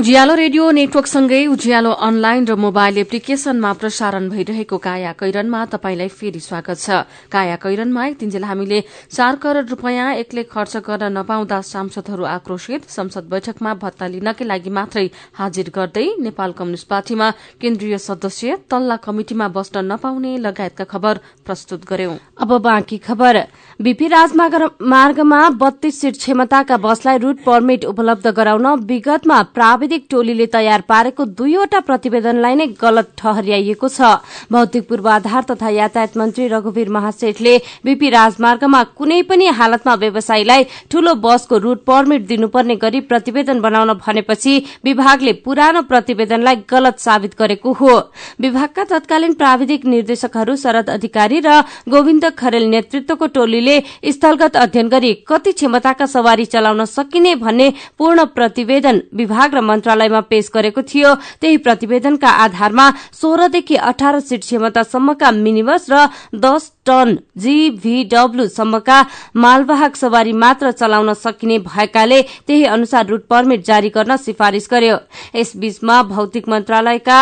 उज्यालो 0.00 0.34
रेडियो 0.34 0.70
नेटवर्कसँगै 0.72 1.40
उज्यालो 1.46 1.90
अनलाइन 2.00 2.44
र 2.48 2.54
मोबाइल 2.56 2.98
एप्लिकेशनमा 2.98 3.72
प्रसारण 3.80 4.28
भइरहेको 4.32 4.76
काया 4.80 5.12
कैरनमा 5.12 5.60
तपाईंलाई 5.72 6.08
फेरि 6.08 6.40
स्वागत 6.40 6.78
छ। 6.80 7.04
काया 7.28 7.56
कैरनमा 7.60 8.04
तिनजेल 8.16 8.44
हामीले 8.44 8.80
चार 9.12 9.36
करोड़ 9.36 9.68
रूपियाँ 9.68 10.14
एक्लै 10.16 10.42
खर्च 10.48 10.76
गर्न 10.88 11.12
नपाउँदा 11.12 11.60
सांसदहरू 11.62 12.24
आक्रोशित। 12.32 12.88
संसद 12.88 13.28
बैठकमा 13.28 13.74
भत्ता 13.76 14.06
लिनकै 14.08 14.44
लागि 14.48 14.70
मात्रै 14.72 15.04
हाजिर 15.36 15.68
गर्दै 15.68 16.06
नेपाल 16.18 16.50
कम्युनिष्ट 16.56 16.88
पार्टीमा 16.88 17.28
केन्द्रीय 17.60 17.98
सदस्य 18.00 18.56
तल्ला 18.72 18.96
कमिटिमा 19.04 19.48
बस्न 19.52 19.84
नपाउने 19.84 20.32
लगायतका 20.38 20.84
खबर 20.88 21.20
प्रस्तुत 21.44 21.84
गर्यौं। 21.84 22.16
बीपी 23.80 24.06
राजमार्गमा 24.08 25.42
बत्तीस 25.60 26.00
सीट 26.00 26.16
क्षमताका 26.16 26.76
बसलाई 26.78 27.18
रूट 27.18 27.44
पर्मिट 27.44 27.84
उपलब्ध 27.84 28.26
गराउन 28.38 28.66
विगतमा 28.86 29.38
प्राविधिक 29.50 29.88
टोलीले 29.98 30.46
तयार 30.46 30.80
पारेको 30.88 31.24
दुईवटा 31.38 31.78
प्रतिवेदनलाई 31.80 32.54
नै 32.54 32.66
गलत 32.80 33.08
ठहर्याइएको 33.18 33.88
छ। 33.88 34.00
भौतिक 34.52 34.88
पूर्वाधार 34.88 35.42
तथा 35.50 35.68
यातायात 35.70 36.16
मन्त्री 36.16 36.46
रघुवीर 36.48 36.88
महासेठले 36.90 37.56
बीपी 37.84 38.10
राजमार्गमा 38.10 38.82
कुनै 38.98 39.20
पनि 39.22 39.46
हालतमा 39.58 39.94
व्यवसायीलाई 39.94 40.64
ठूलो 40.90 41.14
बसको 41.16 41.58
रूट 41.58 41.84
पर्मिट 41.86 42.26
दिनुपर्ने 42.26 42.76
गरी 42.76 43.00
प्रतिवेदन 43.10 43.60
बनाउन 43.60 43.92
भनेपछि 43.96 44.54
विभागले 44.84 45.32
पुरानो 45.44 45.82
प्रतिवेदनलाई 45.82 46.56
गलत 46.70 46.98
साबित 47.00 47.34
गरेको 47.38 47.72
हो। 47.72 47.94
विभागका 48.40 48.84
तत्कालीन 48.84 49.32
प्राविधिक 49.34 49.84
निर्देशकहरू 49.86 50.56
शरद 50.56 50.90
अधिकारी 50.90 51.40
र 51.40 51.60
गोविन्द 51.88 52.24
खरेल 52.38 52.64
नेतृत्वको 52.70 53.26
टोलीले 53.34 53.78
स्थलगत 54.10 54.56
अध्ययन 54.56 54.88
गरी 54.88 55.12
कति 55.28 55.52
क्षमताका 55.52 56.06
सवारी 56.06 56.44
चलाउन 56.46 56.84
सकिने 56.86 57.34
भन्ने 57.36 57.72
पूर्ण 57.98 58.24
प्रतिवेदन 58.36 59.02
विभाग 59.14 59.54
र 59.54 59.60
मन्त्रालयमा 59.80 60.20
पेश 60.28 60.50
गरेको 60.54 60.82
थियो। 60.84 61.14
त्यही 61.40 61.56
प्रतिवेदनका 61.64 62.28
आधारमा 62.28 62.86
सोह्रदेखि 63.16 63.76
अठार 63.80 64.20
सीट 64.20 64.40
क्षमतासम्मका 64.40 65.30
मिनी 65.32 65.62
बस 65.64 65.86
र 65.88 66.06
दस 66.36 66.72
टन 66.86 67.16
जीभीडब्ल्यू 67.40 68.46
सम्मका 68.50 68.98
मालवाहक 69.34 69.96
सवारी 69.96 70.32
मात्र 70.36 70.70
चलाउन 70.72 71.12
सकिने 71.16 71.58
भएकाले 71.64 72.20
त्यही 72.46 72.64
अनुसार 72.66 73.06
रूट 73.06 73.24
पर्मिट 73.24 73.64
जारी 73.64 73.88
गर्न 73.88 74.16
सिफारिश 74.18 74.68
गर्यो। 74.70 74.96
यसबीचमा 75.34 76.02
भौतिक 76.12 76.48
मन्त्रालयका 76.48 77.18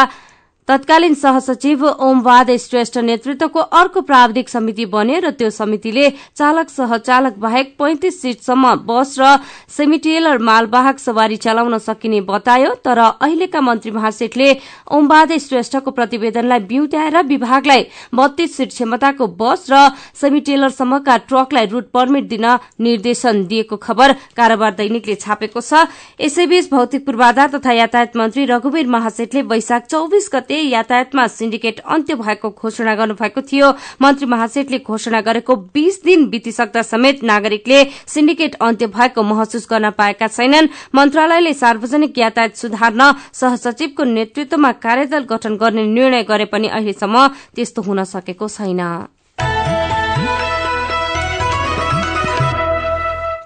तत्कालीन 0.68 1.14
सहसचिव 1.14 1.84
ओमवाद 1.86 2.50
श्रेष्ठ 2.60 2.96
नेतृत्वको 3.00 3.60
अर्को 3.78 4.00
प्राविधिक 4.08 4.48
समिति 4.48 4.84
बन्यो 4.86 5.20
र 5.20 5.30
त्यो 5.32 5.48
समितिले 5.50 6.08
चालक 6.36 6.68
सहचालक 6.70 7.38
बाहेक 7.40 7.72
पैंतिस 7.78 8.20
सीटसम्म 8.22 8.74
बस 8.84 9.14
र 9.18 9.30
सेमिटेलर 9.76 10.38
मालवाहक 10.38 10.98
सवारी 11.00 11.36
चलाउन 11.38 11.76
सकिने 11.80 12.20
बतायो 12.28 12.74
तर 12.84 12.98
अहिलेका 12.98 13.60
मन्त्री 13.60 13.90
महासेठले 13.90 14.48
ओमवाद 14.92 15.32
श्रेष्ठको 15.38 15.90
प्रतिवेदनलाई 15.90 16.60
बिउत्याएर 16.68 17.16
विभागलाई 17.32 17.86
बत्तीस 18.14 18.56
सीट 18.56 18.68
क्षमताको 18.68 19.26
बस 19.40 19.64
र 19.72 19.80
सेमिटेलरसम्मका 20.20 21.16
ट्रकलाई 21.28 21.66
रूट 21.72 21.90
पर्मिट 21.96 22.28
दिन 22.28 22.46
निर्देशन 22.82 23.44
दिएको 23.46 23.76
खबर 23.78 24.12
कारोबार 24.36 24.74
दैनिकले 24.74 25.14
छापेको 25.16 25.60
छ। 25.62 25.88
यसैबीच 26.20 26.70
भौतिक 26.70 27.06
पूर्वाधार 27.06 27.56
तथा 27.56 27.72
यातायात 27.72 28.16
मन्त्री 28.16 28.44
रघुवीर 28.52 28.86
महासेठले 28.90 29.42
वैशाख 29.48 29.86
चौविस 29.88 30.30
गते 30.34 30.56
यातायातमा 30.62 31.26
सिन्डिकेट 31.28 31.80
अन्त्य 31.80 32.14
भएको 32.14 32.50
घोषणा 32.50 32.94
गर्नुभएको 32.94 33.40
थियो। 33.42 33.72
मन्त्री 34.02 34.26
महासेठले 34.26 34.78
घोषणा 34.78 35.20
गरेको 35.20 35.56
बीस 35.74 36.02
दिन 36.04 36.24
बितिसक्दा 36.30 36.82
समेत 36.82 37.22
नागरिकले 37.22 37.84
सिन्डिकेट 38.06 38.54
अन्त्य 38.60 38.86
भएको 38.88 39.22
महसुस 39.22 39.66
गर्न 39.70 39.90
पाएका 39.90 40.26
छैनन्। 40.28 40.68
मन्त्रालयले 40.94 41.52
सार्वजनिक 41.54 42.18
यातायात 42.18 42.56
सुधार्न 42.56 43.12
सहसचिवको 43.32 44.04
नेतृत्वमा 44.04 44.72
कार्यदल 44.78 45.22
गठन 45.30 45.56
गर्ने 45.56 45.86
निर्णय 45.86 46.22
गरे 46.22 46.44
पनि 46.44 46.68
अहिलेसम्म 46.68 47.26
त्यस्तो 47.54 47.82
हुन 47.82 48.04
सकेको 48.04 48.48
छैन। 48.48 48.82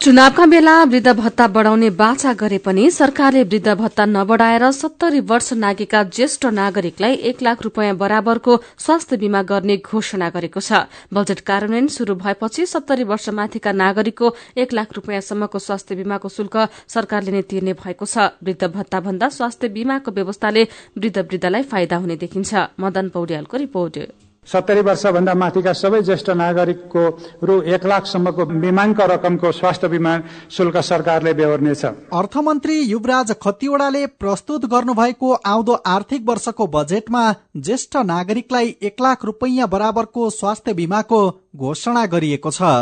चुनावका 0.02 0.44
बेला 0.46 0.72
वृद्ध 0.84 1.12
भत्ता 1.14 1.46
बढ़ाउने 1.46 1.88
बाचा 1.94 2.32
गरे 2.34 2.56
पनि 2.58 2.90
सरकारले 2.90 3.42
वृद्ध 3.42 3.74
भत्ता 3.74 4.04
नबढ़ाएर 4.04 4.64
सत्तरी 4.72 5.20
वर्ष 5.22 5.52
नागेका 5.54 6.02
ज्येष्ठ 6.10 6.46
नागरिकलाई 6.52 7.14
एक 7.30 7.42
लाख 7.42 7.62
रूपियाँ 7.62 7.94
बराबरको 7.96 8.56
स्वास्थ्य 8.78 9.16
बीमा 9.16 9.42
गर्ने 9.50 9.76
घोषणा 9.78 10.30
गरेको 10.30 10.60
छ। 10.60 10.80
बजेट 11.14 11.40
कार्यान्वयन 11.46 11.86
शुरू 11.96 12.14
भएपछि 12.18 12.66
सत्तरी 12.66 13.04
वर्षमाथिका 13.12 13.72
नागरिकको 13.74 14.34
एक 14.58 14.72
लाख 14.72 14.92
रूपियाँसम्मको 14.96 15.58
स्वास्थ्य 15.60 15.94
बीमाको 15.94 16.28
शुल्क 16.30 16.56
सरकारले 16.88 17.32
नै 17.32 17.42
तिर्ने 17.46 17.72
भएको 17.78 18.06
छ। 18.06 18.26
वृद्ध 18.42 18.72
भत्ता 18.74 19.00
भन्दा 19.06 19.28
स्वास्थ्य 19.30 19.68
बीमाको 19.70 20.10
व्यवस्थाले 20.10 20.66
वृद्ध 20.98 21.18
वृद्धलाई 21.20 21.62
फाइदा 21.70 22.02
हुने 22.02 22.16
देखिन्छ। 22.18 22.66
मदन 22.80 23.14
पौड्यालको 23.14 23.56
रिपोर्ट। 23.56 23.98
सत्तरी 24.46 24.80
वर्षभन्दा 24.80 25.34
माथिका 25.34 25.72
सबै 25.72 26.00
ज्येष्ठ 26.02 26.30
नागरिकको 26.30 27.02
रु 27.42 27.60
एक 27.64 27.84
लाखसम्मको 27.86 28.44
बिमाङ्क 28.62 29.00
रकमको 29.02 29.52
स्वास्थ्य 29.52 29.88
बिमा 29.88 30.14
शुल्क 30.50 30.76
सरकारले 30.82 31.34
बेहोर्नेछ। 31.34 31.84
अर्थमन्त्री 32.12 32.80
युवराज 32.82 33.30
खतिवड़ाले 33.42 34.06
प्रस्तुत 34.18 34.64
गर्नुभएको 34.66 35.32
आउँदो 35.46 35.74
आर्थिक 35.86 36.26
वर्षको 36.28 36.66
बजेटमा 36.66 37.22
ज्येष्ठ 37.56 37.96
नागरिकलाई 38.04 38.74
एक 38.82 39.00
लाख 39.00 39.24
रुपैयाँ 39.24 39.68
बराबरको 39.68 40.28
स्वास्थ्य 40.32 40.74
बिमाको 40.74 41.22
घोषणा 41.56 42.04
गरिएको 42.08 42.50
छ। 42.50 42.74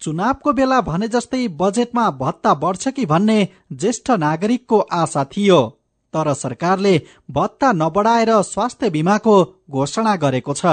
चुनावको 0.00 0.52
बेला 0.52 0.80
भने 0.82 1.08
जस्तै 1.08 1.46
बजेटमा 1.56 2.10
भत्ता 2.18 2.54
बढ्छ 2.56 2.88
कि 2.88 3.06
भन्ने 3.06 3.40
ज्येष्ठ 3.72 4.10
नागरिकको 4.18 4.78
आशा 4.94 5.24
थियो। 5.24 5.75
तर 6.16 6.32
सरकारले 6.32 6.94
भत्ता 7.30 7.72
नबढाएर 7.72 8.30
स्वास्थ्य 8.42 8.90
बिमाको 8.90 9.34
घोषणा 9.68 10.16
गरेको 10.16 10.54
छ। 10.56 10.64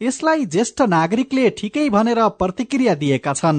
यसलाई 0.00 0.44
ज्येष्ठ 0.46 0.78
नागरिकले 0.86 1.50
ठिकै 1.58 1.88
भनेर 1.90 2.20
प्रतिक्रिया 2.38 2.94
दिएका 2.94 3.32
छन्। 3.34 3.58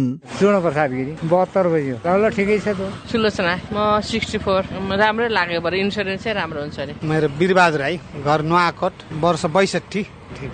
छ 2.63 2.67
त। 2.71 2.79
सुलोचना 3.11 3.53
म 3.75 3.99
सिक्सटी 3.99 4.37
फोर। 4.39 4.61
राम्रै 4.87 5.27
लाग्यो 5.27 5.59
बरु। 5.59 5.75
इन्सुरेन्स 5.83 6.23
चाहिँ 6.23 6.35
राम्रो 6.39 6.59
हुन्छ 6.63 6.79
अरे। 6.79 6.93
मेरो 7.03 7.27
वीरबहादुर 7.35 7.79
राई 7.79 7.95
घर 8.23 8.39
नुवाकोट 8.47 8.95
वर्ष 9.19 9.43
बैसठी। 9.51 10.01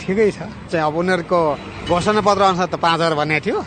ठिकै 0.01 0.31
छ। 0.33 0.49
चाहिँ 0.73 0.85
अब 0.89 0.95
उनीहरूको 0.97 1.39
घोषणा 1.85 2.21
पत्र 2.25 2.41
अनुसार 2.49 2.67
त 2.73 2.75
पाँच 2.81 2.97
हजार 3.05 3.13
भनेको 3.13 3.45
थियो। 3.45 3.59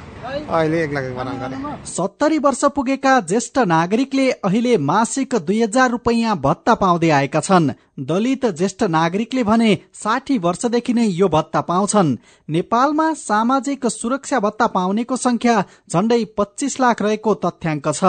सत्तरी 1.87 2.39
वर्ष 2.39 2.65
पुगेका 2.65 3.21
ज्येष्ठ 3.21 3.59
नागरिकले 3.59 4.31
अहिले 4.31 4.77
मासिक 4.77 5.35
दुई 5.35 5.63
हजार 5.63 5.91
रुपियाँ 5.91 6.37
भत्ता 6.37 6.75
पाउँदै 6.75 7.11
आएका 7.11 7.41
छन्। 7.41 7.71
दलित 8.01 8.45
ज्येष्ठ 8.47 8.83
नागरिकले 8.83 9.43
भने 9.45 9.79
साठी 9.95 10.39
वर्षदेखि 10.39 10.93
नै 10.93 11.07
यो 11.07 11.29
भत्ता 11.29 11.61
पाउँछन्। 11.61 12.17
नेपालमा 12.49 13.13
सामाजिक 13.13 13.87
सुरक्षा 13.87 14.41
भत्ता 14.41 14.67
पाउनेको 14.67 15.17
संख्या 15.17 15.65
झण्डै 15.91 16.25
पच्चिस 16.39 16.81
लाख 16.81 17.03
रहेको 17.03 17.35
तथ्याङ्क 17.35 17.89
छ। 17.89 18.05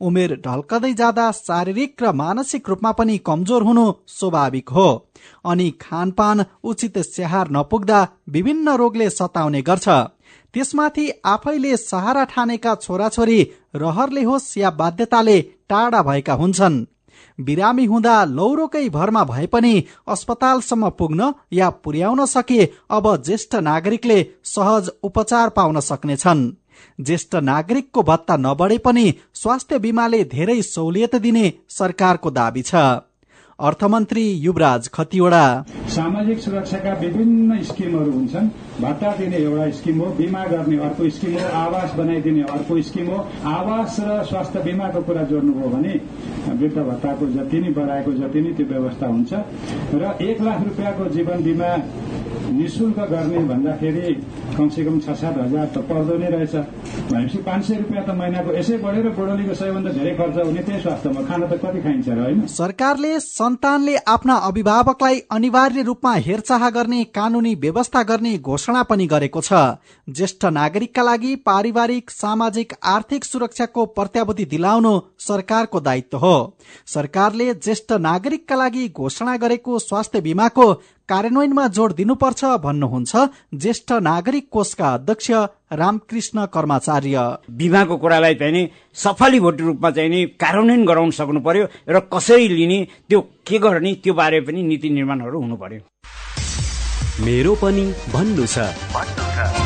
उमेर 0.00 0.34
ढल्कदै 0.46 0.92
जाँदा 0.92 1.30
शारीरिक 1.32 2.02
र 2.02 2.12
मानसिक 2.12 2.68
रूपमा 2.68 2.92
पनि 2.92 3.18
कमजोर 3.18 3.62
हुनु 3.62 3.92
स्वाभाविक 4.08 4.68
हो। 4.68 4.88
अनि 5.44 5.70
खानपान 5.80 6.44
उचित 6.64 6.98
स्याहार 6.98 7.48
नपुग्दा 7.50 8.08
विभिन्न 8.28 8.76
रोगले 8.76 9.10
सताउने 9.10 9.62
गर्छ। 9.62 9.88
त्यसमाथि 10.54 11.08
आफैले 11.24 11.76
सहारा 11.76 12.24
ठानेका 12.24 12.74
छोराछोरी 12.74 13.40
रहरले 13.74 14.22
होस् 14.22 14.56
या 14.58 14.70
बाध्यताले 14.70 15.40
टाढा 15.68 16.02
भएका 16.02 16.34
हुन्छन्। 16.34 16.84
बिरामी 17.38 17.84
हुँदा 17.84 18.24
लौरोकै 18.24 18.88
भरमा 18.88 19.22
भए 19.24 19.46
पनि 19.46 19.84
अस्पतालसम्म 20.08 20.88
पुग्न 20.90 21.32
या 21.52 21.70
पुर्याउन 21.70 22.24
सके 22.26 22.64
अब 22.90 23.06
ज्येष्ठ 23.24 23.54
नागरिकले 23.62 24.18
सहज 24.44 24.90
उपचार 25.02 25.48
पाउन 25.48 25.80
सक्नेछन्। 25.80 26.50
ज्येष्ठ 27.00 27.34
नागरिकको 27.42 28.02
भत्ता 28.02 28.36
नबढे 28.36 28.78
पनि 28.78 29.14
स्वास्थ्य 29.34 29.78
बिमाले 29.78 30.22
धेरै 30.24 30.60
सहुलियत 30.62 31.16
दिने 31.16 31.52
सरकारको 31.68 32.30
दावी 32.30 32.62
छ। 32.62 32.74
अर्थमन्त्री 33.62 34.22
युवराज 34.42 34.88
खतिवड़ा। 34.94 35.44
सामाजिक 35.88 36.38
सुरक्षाका 36.38 36.92
विभिन्न 37.00 37.62
स्किमहरू 37.62 38.12
हुन्छन्। 38.12 38.48
भत्ता 38.80 39.12
दिने 39.16 39.36
एउटा 39.38 39.68
स्किम 39.78 39.98
हो 40.00 40.06
बिमा 40.18 40.44
गर्ने 40.46 40.76
अर्को 40.82 41.08
स्किम 41.10 41.34
हो 41.34 41.46
आवास 41.56 41.94
बनाइदिने 41.94 42.42
अर्को 42.50 42.80
स्किम 42.82 43.06
हो। 43.06 43.18
आवास 43.46 43.96
र 44.00 44.22
स्वास्थ्य 44.24 44.62
बिमाको 44.62 45.02
कुरा 45.02 45.22
जोड्नुभयो 45.30 45.68
भने 45.68 45.94
वृद्ध 46.58 46.78
भत्ताको 46.78 47.26
जति 47.32 47.60
नै 47.60 47.70
बढाएको 47.78 48.12
जति 48.12 48.40
नै 48.40 48.52
त्यो 48.52 48.66
व्यवस्था 48.66 49.06
हुन्छ। 49.06 49.32
र 49.94 50.16
एक 50.22 50.40
लाख 50.42 50.62
रुपियाँको 50.64 51.04
जीवन 51.14 51.44
बिमा 51.44 51.70
निशुल्क 52.52 52.98
गर्ने 53.12 53.38
भन्दाखेरि 53.50 54.14
कमसे 54.56 54.84
कम 54.84 54.98
छ 55.00 55.16
सात 55.20 55.36
हजार 55.38 55.66
त 55.66 55.78
पर्दो 55.88 56.16
नै 56.18 56.28
रहेछ। 56.30 56.54
भनेपछि 57.10 57.38
पाँच 57.48 57.64
सय 57.64 57.76
रुपियाँ 57.76 58.04
त 58.06 58.10
महिनाको 58.20 58.54
यसै 58.54 58.76
बढेर 58.78 59.08
बुढोलीको 59.16 59.54
सबैभन्दा 59.54 59.90
धेरै 59.92 60.14
खर्च 60.16 60.36
हुने 60.38 60.62
त्यही 60.62 60.80
स्वास्थ्यमा 60.82 61.22
खाना 61.22 61.46
त 61.46 61.54
कति 61.62 61.80
खाइन्छ 61.82 62.08
र 62.08 62.18
होइन? 62.20 62.46
सरकारले 62.48 63.12
सन्तानले 63.20 63.96
आफ्ना 64.06 64.34
अभिभावकलाई 64.48 65.18
अनिवार्य 65.30 65.82
रूपमा 65.82 66.14
हेरचाह 66.26 66.68
गर्ने 66.70 67.02
कानूनी 67.14 67.54
व्यवस्था 67.64 68.02
गर्ने 68.02 68.36
घोषणा 68.38 68.82
पनि 68.82 69.06
गरेको 69.06 69.40
छ। 69.40 69.52
ज्येष्ठ 70.08 70.44
नागरिकका 70.52 71.02
लागि 71.02 71.34
पारिवारिक 71.46 72.10
सामाजिक 72.10 72.72
आर्थिक 72.84 73.24
सुरक्षाको 73.24 73.84
प्रत्याभूति 73.96 74.44
दिलाउनु 74.44 74.94
सरकारको 75.18 75.80
दायित्व 75.80 76.18
हो। 76.18 76.36
सरकारले 76.86 77.52
ज्येष्ठ 77.54 77.92
नागरिकका 78.00 78.56
लागि 78.56 78.88
घोषणा 78.88 79.36
गरेको 79.36 79.78
स्वास्थ्य 79.78 80.20
बिमाको 80.20 80.66
कार्यान्वयनमा 81.08 81.66
जोड 81.68 81.92
दिनुपर्छ 81.92 82.44
भन्नुहुन्छ 82.64 83.12
ज्येष्ठ 83.54 83.92
नागरिक 84.02 84.48
कोषका 84.50 84.88
अध्यक्ष 84.94 85.30
रामकृष्ण 85.72 86.44
कर्माचार्य। 86.54 87.16
बिमाको 87.58 87.96
कुरालाई 87.96 88.34
चाहिँ 88.34 88.52
नि 88.52 88.68
सफलीभूत 88.96 89.60
रूपमा 89.60 89.90
चाहिँ 89.90 90.10
नि 90.10 90.24
कार्यान्वयन 90.40 90.84
गराउन 90.86 91.10
सक्नु 91.10 91.40
पर्यो 91.40 91.66
र 91.88 92.00
कसरी 92.12 92.48
लिने 92.48 92.78
त्यो 93.08 93.20
के 93.46 93.58
गर्ने 93.58 93.94
त्यो 94.04 94.14
बारे 94.14 94.40
पनि 94.46 94.62
नीति 94.62 94.90
निर्माणहरू 94.90 95.40
हुनु 95.40 95.56
पर्यो 95.56 95.80
मेरो 97.24 97.54
पनि 97.62 97.84
भन्नु 98.14 98.46
छ। 98.46 99.61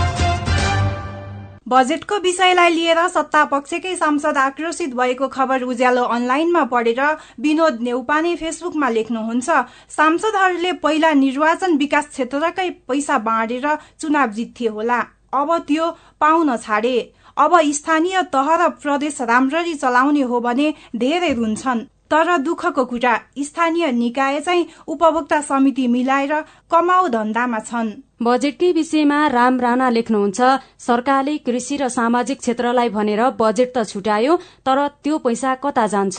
बजेटको 1.66 2.16
विषयलाई 2.20 2.70
लिएर 2.70 2.98
सत्ता 3.08 3.44
पक्षकै 3.44 3.94
सांसद 3.96 4.36
आक्रोशित 4.38 4.94
भएको 4.94 5.28
खबर 5.28 5.62
उज्यालो 5.64 6.02
अनलाइनमा 6.16 6.62
पढेर 6.64 7.00
विनोद 7.40 7.80
नेउपाने 7.82 8.34
फेसबुकमा 8.36 8.88
लेख्नुहुन्छ। 8.88 9.48
सांसदहरूले 9.90 10.72
पहिला 10.84 11.12
निर्वाचन 11.14 11.76
विकास 11.76 12.08
क्षेत्रकै 12.08 12.68
पैसा 12.86 13.18
बाँडेर 13.18 13.66
चुनाव 14.00 14.30
जित्थे 14.30 14.66
होला। 14.68 15.00
अब 15.34 15.56
त्यो 15.68 15.90
पाउन 16.20 16.56
छाडे। 16.56 16.96
अब 17.36 17.58
स्थानीय 17.72 18.22
तह 18.32 18.54
र 18.56 18.68
प्रदेश 18.78 19.20
राम्ररी 19.26 19.74
चलाउने 19.74 20.22
हो 20.22 20.40
भने 20.40 20.72
धेरै 20.96 21.32
रुन्छन्। 21.34 21.86
तर 22.10 22.36
दुःखको 22.38 22.84
कुरा 22.84 23.18
स्थानीय 23.42 23.92
निकाय 23.92 24.40
चाहिँ 24.40 24.66
उपभोक्ता 24.86 25.40
समिति 25.42 25.86
मिलाएर 25.88 26.40
कमाउ 26.70 27.08
धन्दामा 27.08 27.58
छन्। 27.60 28.05
बजेटकै 28.20 28.70
विषयमा 28.72 29.18
राम 29.28 29.60
राणा 29.60 29.88
लेख्नुहुन्छ 29.90 30.40
सरकारले 30.78 31.36
कृषि 31.46 31.76
र 31.76 31.88
सामाजिक 31.88 32.38
क्षेत्रलाई 32.40 32.88
भनेर 32.88 33.22
बजेट 33.40 33.68
त 33.76 33.84
छुट्यायो 33.84 34.36
तर 34.66 34.78
त्यो 35.04 35.18
पैसा 35.18 35.54
कता 35.64 35.86
जान्छ? 35.86 36.18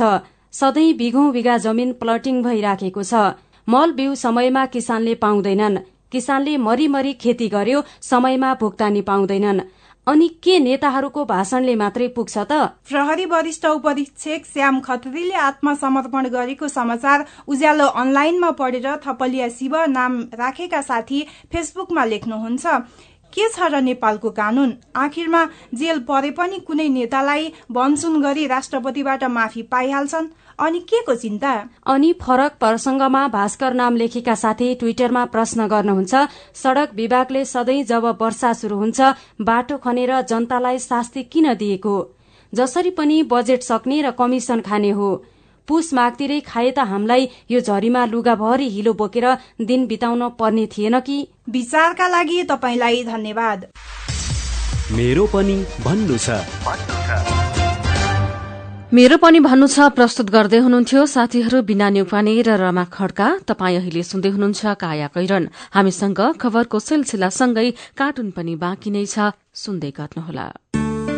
सधैँ 0.54 0.94
बिघौं 0.94 1.32
बिघा 1.32 1.58
जमिन 1.66 1.94
प्लटिङ 2.02 2.36
भइराखेको 2.44 3.04
छ। 3.04 3.14
मल 3.68 3.92
बिउ 3.98 4.14
समयमा 4.16 4.66
किसानले 4.74 5.14
पाउँदैनन्। 5.24 5.78
किसानले 6.12 6.54
मरिमरी 6.58 7.14
खेती 7.14 7.48
गर्यो 7.50 7.80
समयमा 8.02 8.54
भुक्तानी 8.62 9.02
पाउँदैनन्। 9.02 9.66
अनि 10.08 10.28
के 10.44 10.58
नेताहरूको 10.60 11.24
भाषणले 11.26 11.74
मात्रै 11.76 12.08
पुग्छ 12.08 12.38
त? 12.38 12.52
प्रहरी 12.88 13.26
वरिष्ठ 13.26 13.66
उपरीक्षक 13.68 14.46
श्याम 14.48 14.80
खत्रीले 14.80 15.36
आत्मसमर्पण 15.36 16.28
गरेको 16.32 16.68
समाचार 16.68 17.26
उज्यालो 17.48 17.88
अनलाइनमा 18.02 18.52
पढेर 18.56 18.88
थपलिया 19.04 19.48
शिव 19.50 19.76
नाम 19.92 20.16
राखेका 20.34 20.82
साथी 20.82 21.20
फेसबुकमा 21.52 22.06
लेख्नुहुन्छ। 22.06 22.66
के 23.34 23.50
छ 23.52 23.68
र 23.68 23.82
नेपालको 23.84 24.30
कानून? 24.32 24.72
आखिरमा 24.96 25.44
जेल 25.76 26.00
परे 26.08 26.32
पनि 26.32 26.60
कुनै 26.64 26.88
नेतालाई 26.88 27.52
बनसुन 27.68 28.22
गरी 28.24 28.48
राष्ट्रपतिबाट 28.48 29.24
माफी 29.28 29.62
पाइहाल्छन्। 29.68 30.32
अनि 30.60 30.80
के 30.80 31.02
को 31.02 31.16
चिन्ता? 31.16 31.54
अनि 31.88 32.12
फरक 32.14 32.52
प्रसंगमा 32.60 33.28
भास्कर 33.28 33.74
नाम 33.74 33.96
लेखेका 33.96 34.36
साथी 34.36 34.74
ट्विटरमा 34.76 35.26
प्रश्न 35.26 35.68
गर्नुहुन्छ 35.68 36.16
सड़क 36.54 36.92
विभागले 36.96 37.46
सधैँ 37.46 37.84
जब 37.84 38.06
वर्षा 38.22 38.54
शुरू 38.54 38.78
हुन्छ 38.78 39.14
बाटो 39.42 39.78
खनेर 39.78 40.22
जनतालाई 40.22 40.80
शास्ति 40.80 41.24
किन 41.24 41.54
दिएको? 41.54 41.96
जसरी 42.54 42.90
पनि 42.90 43.24
बजेट 43.24 43.64
सक्ने 43.64 44.02
र 44.02 44.12
कमिसन 44.12 44.62
खाने 44.62 44.90
हो। 44.90 45.10
पुस 45.68 45.94
मागतिरै 45.94 46.40
खाए 46.40 46.72
त 46.72 46.80
हामीलाई 46.80 47.30
यो 47.52 47.60
झरीमा 47.60 48.06
लुगाभरि 48.06 48.70
हिलो 48.70 48.94
बोकेर 48.94 49.26
दिन 49.62 49.86
बिताउन 49.88 50.30
पर्ने 50.40 50.66
थिएन 50.68 51.00
कि? 51.00 51.28
विचारका 51.50 52.08
लागि 52.08 52.44
तपाईँलाई 52.44 53.04
धन्यवाद। 53.04 53.68
मेरो 54.92 55.26
पनि 55.28 55.58
भन्नु 55.86 56.18
छ। 56.18 56.30
मेरो 58.88 59.16
पनि 59.20 59.40
भन्नु 59.44 59.68
छ 59.68 59.86
प्रस्तुत 59.92 60.30
गर्दै 60.32 60.60
हुनुहुन्थ्यो 60.64 61.02
साथीहरू 61.12 61.60
बिना 61.68 61.88
न्युपाने 61.92 62.36
र 62.48 62.56
रमा 62.56 62.86
खड्का। 62.88 63.28
तपाईँ 63.44 63.84
अहिले 63.84 64.04
सुन्दै 64.08 64.32
हुनुहुन्छ 64.32 64.80
काया 64.80 65.08
कैरन। 65.12 65.44
हामीसँग 65.76 66.22
खबरको 66.40 66.80
सिलसिलासँगै 66.88 67.68
कार्टुन 68.00 68.32
पनि 68.32 68.56
बाँकी 68.56 68.90
नै 68.96 69.04
छ। 69.04 69.36
सुन्दै 69.52 69.92
गर्नुहोला। 69.92 70.48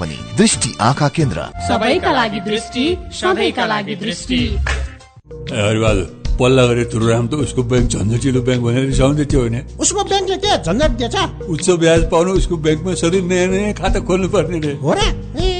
पनि 0.00 0.16
दृष्टि 0.36 0.74
आँखा 0.82 1.08
केन्द्र 1.16 1.44
सबैका 1.68 2.12
लागि 2.12 2.40
दृष्टि 2.42 2.84
सबैका 3.14 3.66
लागि 3.66 3.94
दृष्टि 3.96 4.40
हरिबहादुर 5.52 6.36
पल्ला 6.38 6.66
गरे 6.66 6.84
तुरुराम 6.92 7.26
त 7.28 7.34
उसको 7.44 7.62
ब्याङ्क 7.70 7.88
झन्झटिलो 7.92 8.42
ब्याङ्क 8.42 8.62
भनेर 8.64 8.84
रिसाउँदै 8.86 9.24
थियो 9.26 9.40
होइन 9.40 9.56
उसको 9.78 10.04
ब्याङ्कले 10.04 10.36
के 10.38 10.56
झन्झट 10.58 10.90
दिएछ 10.98 11.16
उच्च 11.48 11.70
ब्याज 11.78 12.10
पाउनु 12.10 12.36
उसको 12.40 12.56
ब्याङ्कमा 12.58 12.94
सधैँ 12.96 13.22
नयाँ 13.28 13.48
नयाँ 13.48 13.72
खाता 13.76 14.06
खोल्नु 14.08 14.28
पर्ने 14.30 14.60
रे 14.60 14.74
हो 14.82 14.94
र 14.94 15.59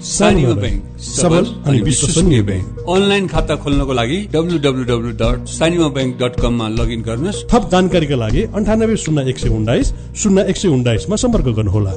सानीमा 0.00 0.52
ब्याङ्क 0.54 1.00
सबल 1.00 1.44
अनि 1.68 1.80
विश्वसनीय 1.80 2.42
ब्याङ्क 2.42 2.84
अनलाइन 2.88 3.26
खाता 3.28 3.54
खोल्नको 3.56 3.92
लागि 3.92 4.18
W 4.32 4.58
W 4.58 4.84
W 4.84 5.10
dot 5.22 5.46
Sanima 5.48 5.88
bank 5.88 6.16
dot 6.22 6.40
कममा 6.40 6.68
लगइन 6.68 7.02
गर्नुहोस्। 7.02 7.44
थप 7.52 7.68
जानकारीका 7.72 8.16
लागि 8.16 8.42
अन्ठानब्बे 8.56 8.96
शून्य 8.96 9.28
एक 9.30 9.38
सय 9.38 9.48
उन्नाइस 9.48 9.92
शून्य 10.16 10.44
एक 10.48 10.56
सय 10.56 10.68
उन्नाइसमा 10.68 11.16
सम्पर्क 11.16 11.46
गर्नुहोला। 11.58 11.92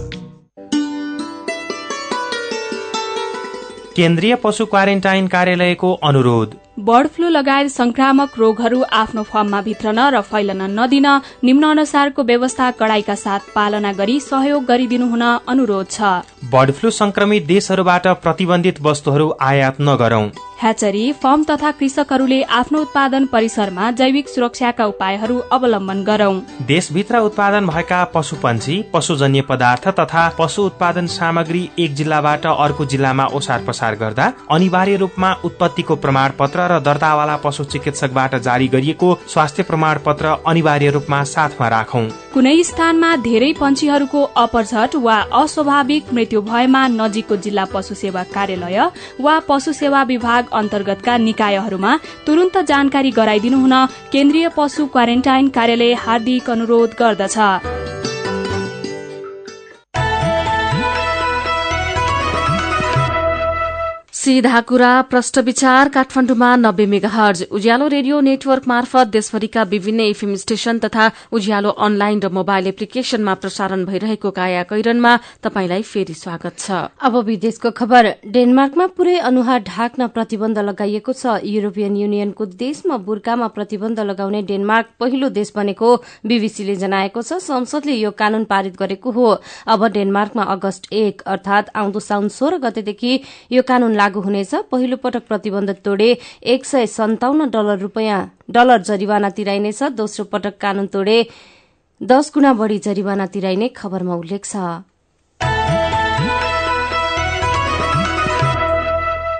केन्द्रीय 3.95 4.35
पशु 4.35 4.65
क्वारेन्टाइन 4.65 5.27
कार्यालयको 5.27 5.93
अनुरोध। 6.03 6.49
बर्ड 6.77 7.07
फ्लू 7.07 7.27
लगायत 7.29 7.69
संक्रामक 7.71 8.37
रोगहरू 8.39 8.81
आफ्नो 8.93 9.23
फर्ममा 9.23 9.61
भित्रन 9.61 9.99
र 10.09 10.21
फैलन 10.23 10.61
नदिन 10.79 11.07
निम्न 11.43 11.63
अनुसारको 11.65 12.23
व्यवस्था 12.23 12.69
कडाईका 12.79 13.15
साथ 13.15 13.53
पालना 13.55 13.91
गरी 13.93 14.19
सहयोग 14.19 14.65
गरिदिनु 14.65 15.07
हुन 15.09 15.21
अनुरोध 15.47 15.89
छ। 15.89 16.01
बर्ड 16.49 16.71
फ्लू 16.71 16.91
संक्रमित 16.91 17.45
देशहरूबाट 17.47 18.07
प्रतिबन्धित 18.23 18.81
वस्तुहरू 18.81 19.29
आयात 19.41 19.81
नगरौं। 19.81 20.27
ह्याचरी 20.61 21.11
फर्म 21.21 21.43
तथा 21.43 21.71
कृषकहरूले 21.73 22.41
आफ्नो 22.57 22.81
उत्पादन 22.81 23.25
परिसरमा 23.27 23.91
जैविक 23.93 24.29
सुरक्षाका 24.29 24.85
उपायहरू 24.85 25.37
अवलम्बन 25.51 26.03
गरौं। 26.03 26.39
देशभित्र 26.67 27.19
उत्पादन 27.21 27.67
भएका 27.67 28.03
पशु 28.13 28.35
पन्छी 28.43 28.81
पशुजन्य 28.93 29.41
पदार्थ 29.49 29.87
तथा 29.99 30.27
पशु 30.39 30.63
उत्पादन 30.63 31.07
सामग्री 31.15 31.69
एक 31.79 31.95
जिल्लाबाट 31.95 32.45
अर्को 32.47 32.85
जिल्लामा 32.87 33.25
ओसार 33.35 33.63
पसार 33.67 33.95
गर्दा 33.95 34.31
अनिवार्य 34.51 34.95
रूपमा 34.97 35.33
उत्पत्तिको 35.45 35.95
प्रमाण 35.97 36.31
पत्र 36.39 36.62
र 36.67 36.79
दर्तावाला 36.79 37.35
पशु 37.37 37.63
चिकित्सकबाट 37.63 38.35
जारी 38.41 38.67
गरिएको 38.67 39.09
स्वास्थ्य 39.27 39.63
प्रमाण 39.63 39.99
पत्र 40.05 40.35
अनिवार्य 40.47 40.89
रूपमा 40.89 41.23
साथमा 41.23 41.67
राखौं। 41.67 42.05
कुनै 42.33 42.63
स्थानमा 42.63 43.15
धेरै 43.25 43.51
पन्छीहरूको 43.53 44.23
अपरझट 44.37 44.95
वा 44.97 45.17
अस्वाभाविक 45.33 46.13
मृत्यु 46.13 46.41
भएमा 46.41 46.87
नजिकको 46.87 47.35
जिल्ला 47.37 47.65
पशु 47.73 47.95
सेवा 47.95 48.23
कार्यालय 48.33 48.79
वा 49.21 49.35
पशु 49.49 49.73
सेवा 49.73 50.03
विभाग 50.03 50.49
अन्तर्गतका 50.53 51.17
निकायहरूमा 51.27 51.97
तुरन्त 52.27 52.57
जानकारी 52.67 53.11
गराइदिनु 53.11 53.59
हुन 53.59 53.75
केन्द्रीय 54.11 54.49
पशु 54.57 54.87
क्वारेन्टाइन 54.87 55.49
कार्यालय 55.49 55.93
हार्दिक 56.03 56.49
अनुरोध 56.49 56.95
गर्दछ। 56.99 57.37
सीधा 64.23 64.59
कुरा 64.61 64.89
प्रष्ट 65.03 65.37
विचार 65.37 65.89
काठमाडौँमा 65.89 66.55
नब्बे 66.55 66.85
मेगा 66.87 67.09
हर्ज 67.09 67.43
उज्यालो 67.51 67.87
रेडियो 67.87 68.19
नेटवर्क 68.21 68.67
मार्फत 68.67 69.07
देशभरिका 69.11 69.63
विभिन्न 69.63 69.99
एफएम 70.01 70.35
स्टेशन 70.35 70.77
तथा 70.79 71.09
उज्यालो 71.31 71.69
अनलाइन 71.77 72.19
र 72.23 72.29
मोबाइल 72.31 72.67
एप्लिकेशनमा 72.67 73.33
प्रसारण 73.35 73.83
भइरहेको 73.85 74.31
काया 74.31 74.61
कैरनमा 74.63 75.11
तपाईंलाई 75.43 75.81
फेरि 75.83 76.13
स्वागत 76.13 76.55
छ। 76.57 76.71
अब 77.03 77.17
विदेशको 77.25 77.71
खबर। 77.73 78.07
डेनमार्कमा 78.29 78.87
पुरै 78.95 79.17
अनुहार 79.21 79.59
ढाक्न 79.67 80.07
प्रतिबन्ध 80.15 80.59
लगाइएको 80.61 81.13
छ। 81.13 81.43
युरोपियन 81.45 81.97
युनियनको 81.97 82.45
देशमा 82.63 82.97
बुर्कामा 83.03 83.47
प्रतिबन्ध 83.59 83.99
लगाउने 84.01 84.41
डेनमार्क 84.47 84.95
पहिलो 84.99 85.29
देश 85.31 85.51
बनेको 85.55 85.89
बीबीसीले 86.23 86.75
जनाएको 86.77 87.21
छ। 87.21 87.41
संसदले 87.41 87.99
यो 87.99 88.11
कानून 88.15 88.43
पारित 88.47 88.79
गरेको 88.79 89.11
हो। 89.11 89.27
अब 89.67 89.85
डेनमार्कमा 89.91 90.47
अगस्त 90.55 90.91
एक 90.93 91.21
अर्थात 91.27 91.75
आउँदो 91.75 91.99
साउन 91.99 92.27
सोह्र 92.31 92.63
गतेदेखि 92.63 93.19
यो 93.51 93.67
कानून 93.67 94.01
लागू 94.13 94.21
हुनेछ। 94.21 94.69
पहिलो 94.69 94.97
पटक 95.01 95.25
प्रतिबन्ध 95.25 95.69
तोडे 95.81 96.09
एक 96.45 96.65
सय 96.65 96.85
सन्ताउन्न 96.87 97.49
डलर 97.49 97.77
रूपियाँ 97.79 98.19
डलर 98.47 98.81
जरिवाना 98.85 99.29
तिराइनेछ। 99.33 99.81
दोस्रो 99.97 100.25
पटक 100.29 100.57
कानून 100.61 100.87
तोडे 100.93 101.17
दस 102.01 102.31
गुणा 102.33 102.53
बढ़ी 102.53 102.77
जरिवाना 102.79 103.25
तिराइने 103.25 103.67
खबरमा 103.73 104.15
उल्लेख 104.15 104.45
छ। 104.45 104.85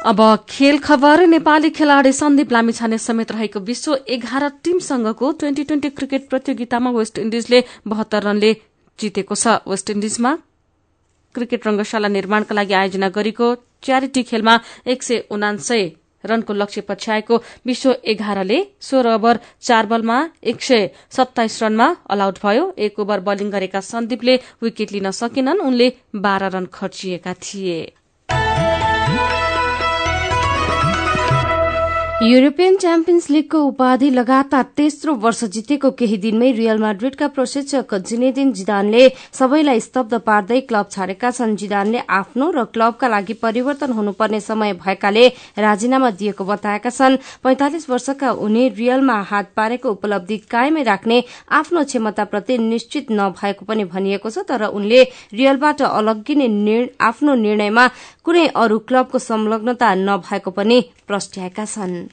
अब 0.04 0.20
खेल 0.50 0.78
खबर। 0.84 1.26
नेपाली 1.28 1.70
खेलाड़ी 1.70 2.12
सन्दीप 2.12 2.52
लामिछाने 2.52 2.98
समेत 2.98 3.32
रहेको 3.32 3.60
विश्व 3.62 3.92
एघार 4.10 4.44
टीमसँगको 4.64 5.32
ट्वेन्टी 5.40 5.64
ट्वेन्टी 5.64 5.90
क्रिकेट 5.90 6.28
प्रतियोगितामा 6.30 6.90
वेस्ट 6.92 7.20
इण्डिजले 7.20 7.64
बहत्तर 7.88 8.24
रनले 8.24 8.52
जितेको 9.00 9.36
छ। 9.36 9.64
वेस्ट 9.64 9.90
इण्डिजमा 9.90 10.32
क्रिकेट 11.36 11.68
रंगशाला 11.68 12.08
निर्माणका 12.08 12.56
लागि 12.56 12.74
आयोजना 12.74 13.10
गरेको 13.10 13.48
च्यारिटी 13.84 14.24
खेलमा 14.24 14.58
एक 14.88 15.04
सय 15.04 15.24
उनासय 15.32 15.91
रनको 16.24 16.54
लक्ष्य 16.54 16.82
पछ्याएको 16.82 17.38
विश्व 17.65 17.96
एघारले 18.06 18.60
सोह्र 18.82 19.13
ओभर 19.15 19.39
चार 19.62 19.86
बलमा 19.86 20.19
एक 20.43 20.62
सय 20.62 20.89
सत्ताइस 21.12 21.62
रनमा 21.63 21.88
अलआउट 22.10 22.38
भयो। 22.43 22.63
एक 22.78 23.00
ओभर 23.00 23.19
बलिङ 23.19 23.50
गरेका 23.52 23.80
सन्दीपले 23.84 24.36
विकेट 24.63 24.91
लिन 24.91 25.12
सकेनन्। 25.12 25.60
उनले 25.62 25.88
बाह्र 26.15 26.50
रन 26.56 26.65
खर्चिएका 26.74 27.34
थिए। 27.43 27.80
युरोपियन 32.24 32.76
च्याम्पियन्स 32.78 33.30
लीगको 33.30 33.60
उपाधि 33.62 34.10
लगातार 34.10 34.64
तेस्रो 34.78 35.14
वर्ष 35.24 35.44
जितेको 35.54 35.90
केही 35.92 36.18
दिनमै 36.18 36.52
रियल 36.54 36.78
माड्रिडका 36.80 37.28
प्रशिक्षक 37.30 37.96
जिनेदिन 38.02 38.52
जिदानले 38.54 39.02
सबैलाई 39.34 39.80
स्तब्ध 39.80 40.20
पार्दै 40.28 40.60
क्लब 40.62 40.88
छाडेका 40.92 41.32
छन्। 41.32 41.56
जिदानले 41.56 42.00
आफ्नो 42.10 42.50
र 42.52 42.64
क्लबका 42.72 43.08
लागि 43.08 43.34
परिवर्तन 43.44 43.92
हुनुपर्ने 43.92 44.40
समय 44.40 44.74
भएकाले 44.80 45.28
राजीनामा 45.60 46.12
दिएको 46.14 46.46
बताएका 46.46 46.90
छन्। 46.92 47.18
पैंतालिस 47.44 47.90
वर्षका 47.90 48.32
उनी 48.40 48.70
रियलमा 48.72 49.20
हात 49.28 49.52
पारेको 49.56 49.92
उपलब्धि 49.92 50.38
कायमै 50.48 50.84
राख्ने 50.84 51.24
आफ्नो 51.52 51.84
क्षमताप्रति 51.84 52.58
निश्चित 52.64 53.12
नभएको 53.12 53.66
पनि 53.66 53.84
भनिएको 53.92 54.30
छ 54.30 54.48
तर 54.48 54.64
उनले 54.72 55.04
रियलबाट 55.36 55.82
अलग्गिने 55.92 56.80
आफ्नो 57.04 57.36
निर्णयमा 57.44 57.88
कुनै 58.24 58.48
अरू 58.56 58.80
क्लबको 58.88 59.20
संलग्नता 59.22 59.94
नभएको 60.08 60.52
पनि 60.52 60.84
प्रस्ट्याएका 61.08 61.66
छन्। 61.68 62.12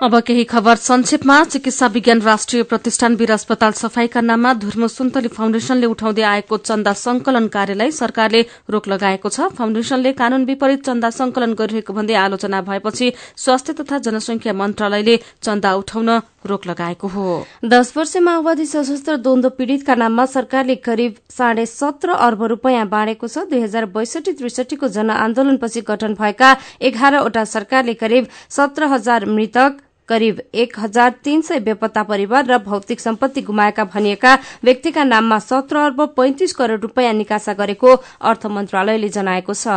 अब 0.00 0.18
केही 0.18 0.44
खबर 0.44 0.76
संक्षेपमा। 0.76 1.42
चिकित्सा 1.44 1.86
विज्ञान 1.86 2.20
राष्ट्रिय 2.22 2.62
प्रतिष्ठान 2.62 3.14
वीर 3.14 3.30
अस्पताल 3.32 3.72
सफाईका 3.72 4.20
नाममा 4.20 4.52
धुर्मो 4.56 4.86
सुन्तली 4.88 5.28
फाउन्डेशनले 5.28 5.86
उठाउँदै 5.86 6.22
आएको 6.24 6.56
चन्दा 6.58 6.92
संकलन 6.94 7.48
कार्यलाई 7.48 7.90
सरकारले 7.92 8.40
रोक 8.70 8.88
लगाएको 8.88 9.28
छ। 9.28 9.48
फाउन्डेशनले 9.52 10.12
कानून 10.12 10.44
विपरीत 10.44 10.84
चन्दा 10.84 11.10
संकलन 11.10 11.52
गरिरहेको 11.52 11.92
भन्दै 11.92 12.14
आलोचना 12.16 12.60
भएपछि 12.62 13.12
स्वास्थ्य 13.36 13.72
तथा 13.76 13.98
जनसंख्या 14.00 14.52
मन्त्रालयले 14.54 15.18
चन्दा 15.42 15.74
उठाउन 15.74 16.08
रोक 16.48 16.66
लगाएको 16.66 17.08
हो। 17.08 17.44
दश 17.62 17.92
वर्ष 17.96 18.16
माओवादी 18.24 18.66
सशस्त्र 18.66 19.16
द्वन्द 19.18 19.46
पीड़ितका 19.58 19.94
नाममा 19.96 20.26
सरकारले 20.28 20.76
करिब 20.80 21.20
साढे 21.28 21.66
सत्र 21.68 22.16
अर्ब 22.18 22.42
रूपियाँ 22.54 22.88
बाँडेको 22.88 23.28
छ। 23.28 23.44
दुई 23.52 23.60
हजार 23.60 23.84
बैसठी 23.92 24.32
त्रिसठीको 24.32 24.88
जनआन्दोलनपछि 24.88 25.80
गठन 25.84 26.16
भएका 26.16 26.56
एघारवटा 26.88 27.44
सरकारले 27.44 27.94
करिब 28.00 28.32
सत्र 28.48 28.92
हजार 28.96 29.26
मृतक 29.28 29.76
करिब 30.10 30.40
एक 30.54 30.78
हजार 30.78 31.10
तीन 31.24 31.40
सय 31.42 31.60
बेपत्ता 31.60 32.02
परिवार 32.04 32.46
र 32.46 32.58
भौतिक 32.60 33.00
सम्पत्ति 33.00 33.42
गुमाएका 33.42 33.84
भनिएका 33.86 34.34
व्यक्तिका 34.64 35.04
नाममा 35.04 35.38
सत्र 35.40 35.76
अर्ब 35.78 36.00
पैंतिस 36.16 36.52
करोड़ 36.52 36.80
रूपियाँ 36.80 37.12
निकासा 37.14 37.52
गरेको 37.54 37.94
अर्थ 38.22 38.46
मन्त्रालयले 38.48 39.08
जनाएको 39.10 39.54
छ। 39.54 39.68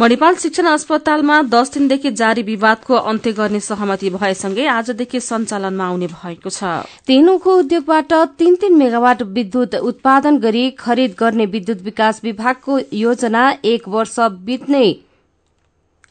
मणिपाल 0.00 0.34
शिक्षण 0.36 0.66
अस्पतालमा 0.68 1.40
दस 1.50 1.72
दिनदेखि 1.74 2.10
जारी 2.14 2.42
विवादको 2.44 2.94
अन्त्य 3.04 3.32
गर्ने 3.34 3.60
सहमति 3.62 4.10
भएसँगै 4.10 4.66
आजदेखि 4.70 5.20
सञ्चालनमा 5.22 5.86
आउने 5.86 6.06
भएको 6.08 6.50
छ। 6.50 6.74
तीन 7.06 7.28
उखु 7.28 7.58
उद्योगबाट 7.58 8.12
तीन 8.38 8.54
तीन 8.56 8.76
मेगावाट 8.78 9.22
विद्युत 9.34 9.74
उत्पादन 9.84 10.38
गरी 10.38 10.70
खरिद 10.78 11.14
गर्ने 11.18 11.46
विद्युत 11.48 11.82
विकास 11.82 12.20
विभागको 12.24 12.78
योजना 12.92 13.42
एक 13.64 13.88
वर्ष 13.88 14.18
बित्नै 14.44 14.86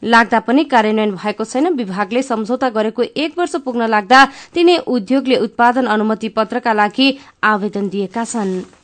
लाग्दा 0.04 0.38
पनि 0.40 0.64
कार्यान्वयन 0.64 1.10
भएको 1.16 1.44
छैन। 1.44 1.68
विभागले 1.74 2.22
सम्झौता 2.22 2.68
गरेको 2.70 3.02
एक 3.16 3.38
वर्ष 3.38 3.56
पुग्न 3.64 3.88
लाग्दा 3.88 4.24
तिनै 4.54 4.76
उद्योगले 4.86 5.36
उत्पादन 5.40 5.86
अनुमति 5.88 6.28
पत्रका 6.28 6.72
लागि 6.72 7.08
आवेदन 7.42 7.88
दिएका 7.88 8.24
छन्। 8.24 8.83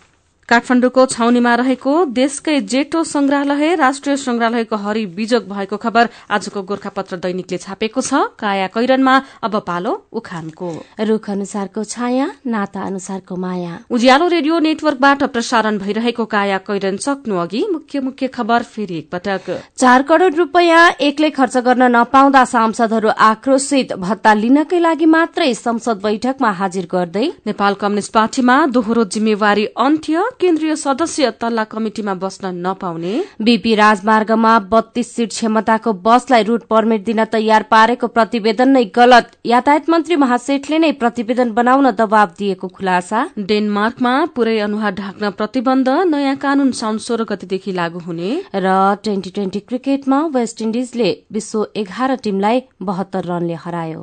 काठमाडौँको 0.51 1.07
छाउनीमा 1.07 1.55
रहेको 1.57 1.93
देशकै 2.13 2.61
जेठो 2.67 3.03
संग्रहालय 3.07 3.75
राष्ट्रिय 3.77 4.17
संग्रहालयको 4.19 4.77
हरि 4.79 5.05
बिजोग 5.15 5.49
भएको 5.49 5.77
खबर 5.79 6.09
आजको 6.31 6.63
गोर्खापत्र 6.63 7.17
दैनिकले 7.19 7.59
छापेको 7.59 8.01
छ। 8.01 8.23
काया 8.39 8.67
कैरनमा 8.69 9.15
अब 9.43 9.55
पालो 9.67 9.93
उखानको। 10.13 10.71
रूख 11.03 11.31
अनुसारको 11.31 11.85
छाया 11.87 12.27
नाता 12.47 12.81
अनुसारको 12.83 13.37
माया। 13.37 13.79
उज्यालो 13.91 14.27
रेडियो 14.29 14.59
नेटवर्कबाट 14.61 15.23
प्रसारण 15.31 15.79
भइरहेको 15.79 16.25
काया 16.27 16.59
कैरन 16.67 16.97
सक्नु 16.99 17.37
अघि 17.39 17.63
मुख्य 17.71 18.01
मुख्य 18.01 18.29
खबर 18.31 18.63
फेरि 18.65 18.99
एकपटक। 18.99 19.51
चार 19.79 20.03
करोड़ 20.03 20.33
रूपियाँ 20.35 20.83
एक्लै 21.01 21.31
खर्च 21.31 21.57
गर्न 21.61 21.91
नपाउँदा 21.93 22.45
सांसदहरू 22.47 23.09
आक्रोशित 23.21 23.93
भत्ता 24.01 24.35
लिनकै 24.35 24.81
लागि 24.81 25.07
मात्रै 25.09 25.53
संसद 25.57 26.01
बैठकमा 26.03 26.51
हाजिर 26.61 26.89
गर्दै। 26.91 27.27
नेपाल 27.47 27.75
कम्युनिष्ट 27.81 28.13
पार्टीमा 28.13 28.57
दोहोरो 28.75 29.05
जिम्मेवारी 29.13 29.67
अन्त्य 29.79 30.29
केन्द्रीय 30.41 30.75
सदस्य 30.77 31.31
तल्ला 31.41 31.65
कमिटिमा 31.73 32.15
बस्न 32.17 32.47
नपाउने। 32.67 33.13
बीपी 33.41 33.75
राजमार्गमा 33.75 34.53
बत्तीस 34.71 35.15
सीट 35.15 35.31
क्षमताको 35.31 35.93
बसलाई 36.05 36.43
रूट 36.43 36.63
पर्मिट 36.71 37.05
दिन 37.05 37.25
तयार 37.33 37.63
पारेको 37.71 38.07
प्रतिवेदन 38.09 38.69
नै 38.71 38.85
गलत। 38.97 39.31
यातायात 39.47 39.91
मन्त्री 39.91 40.17
महासेठले 40.17 40.79
नै 40.79 40.93
प्रतिवेदन 41.01 41.51
बनाउन 41.53 41.91
दबाव 42.01 42.29
दिएको 42.39 42.69
खुलासा। 42.71 43.25
डेनमार्कमा 43.51 44.15
पुरै 44.37 44.59
अनुहार 44.61 44.95
ढाक्न 44.95 45.31
प्रतिबन्ध 45.41 45.89
नयाँ 46.13 46.37
कानून 46.37 46.71
साउन 46.81 46.99
सोह्र 46.99 47.25
गतिदेखि 47.31 47.73
लागू 47.73 47.99
हुने। 48.07 48.31
र 48.55 48.79
ट्वेन्टी 49.05 49.31
ट्वेन्टी 49.31 49.61
क्रिकेटमा 49.69 50.23
वेस्ट 50.35 50.63
इन्डिजले 50.63 51.11
विश्व 51.33 51.67
एघार 51.77 52.17
टीमलाई 52.25 52.63
बहत्तर 52.83 53.25
रनले 53.25 53.61
हरायो। 53.67 54.03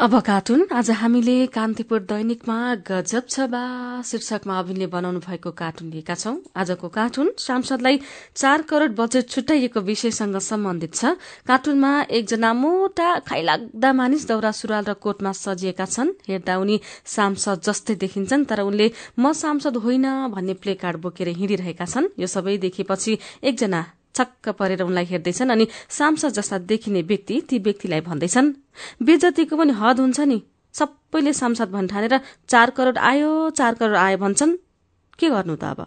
अब 0.00 0.18
कार्टुन। 0.26 0.66
आज 0.72 0.90
हामीले 0.96 1.34
कान्तिपुर 1.52 2.00
दैनिकमा 2.08 2.56
गजब 2.88 3.24
छ 3.28 3.44
बा 3.52 3.60
शीर्षकमा 4.00 4.58
अभिनय 4.58 4.86
बनाउनु 4.88 5.20
भएको 5.20 5.50
कार्टुन 5.52 5.90
लिएका 5.92 6.14
छौं। 6.14 6.36
आजको 6.56 6.88
कार्टुन 6.88 7.28
सांसदलाई 7.36 8.00
चार 8.32 8.62
करोड़ 8.64 8.90
बजेट 8.96 9.28
छुट्याइएको 9.28 9.80
विषयसँग 9.80 10.38
सम्बन्धित 10.40 10.94
छ। 10.94 11.04
कार्टुनमा 11.44 11.92
एकजना 12.16 12.52
मोटा 12.56 13.08
खाइलाग्दा 13.28 13.92
मानिस 13.92 14.26
दौरा 14.28 14.52
सुरुवाल 14.56 14.84
र 14.88 14.94
कोटमा 14.96 15.32
सजिएका 15.36 15.84
छन्। 15.84 16.16
हेर्दा 16.28 16.56
उनी 16.56 16.80
सांसद 17.04 17.60
जस्तै 17.60 18.00
देखिन्छन् 18.00 18.48
तर 18.48 18.64
उनले 18.64 18.90
म 19.20 19.36
सांसद 19.36 19.76
होइन 19.84 20.32
भन्ने 20.32 20.54
प्ले 20.56 20.80
कार्ड 20.80 20.96
बोकेर 21.04 21.28
हिँडिरहेका 21.36 21.84
छन्। 21.84 22.16
यो 22.16 22.26
सबै 22.26 22.56
देखेपछि 22.56 23.18
एकजना 23.44 23.84
छक्क 24.14 24.48
परेर 24.58 24.82
उनलाई 24.82 25.04
हेर्दैछन् 25.04 25.50
अनि 25.50 25.66
सांसद 25.88 26.32
जस्ता 26.32 26.58
देखिने 26.58 27.02
व्यक्ति 27.02 27.40
ती 27.48 27.58
व्यक्तिलाई 27.58 28.00
भन्दैछन् 28.00 28.52
बेजतीको 29.02 29.56
पनि 29.56 29.72
हद 29.72 30.00
हुन्छ 30.00 30.20
नि। 30.20 30.42
सबैले 30.74 31.32
सांसद 31.32 31.70
भन्ठानेर 31.70 32.20
चार 32.48 32.70
करोड़ 32.70 32.98
आयो 32.98 33.50
चार 33.50 33.74
करोड़ 33.74 33.96
आयो 33.96 34.18
भन्छन्। 34.18 34.56
के 35.18 35.28
गर्नु 35.30 35.56
त 35.56 35.64
अब? 35.64 35.86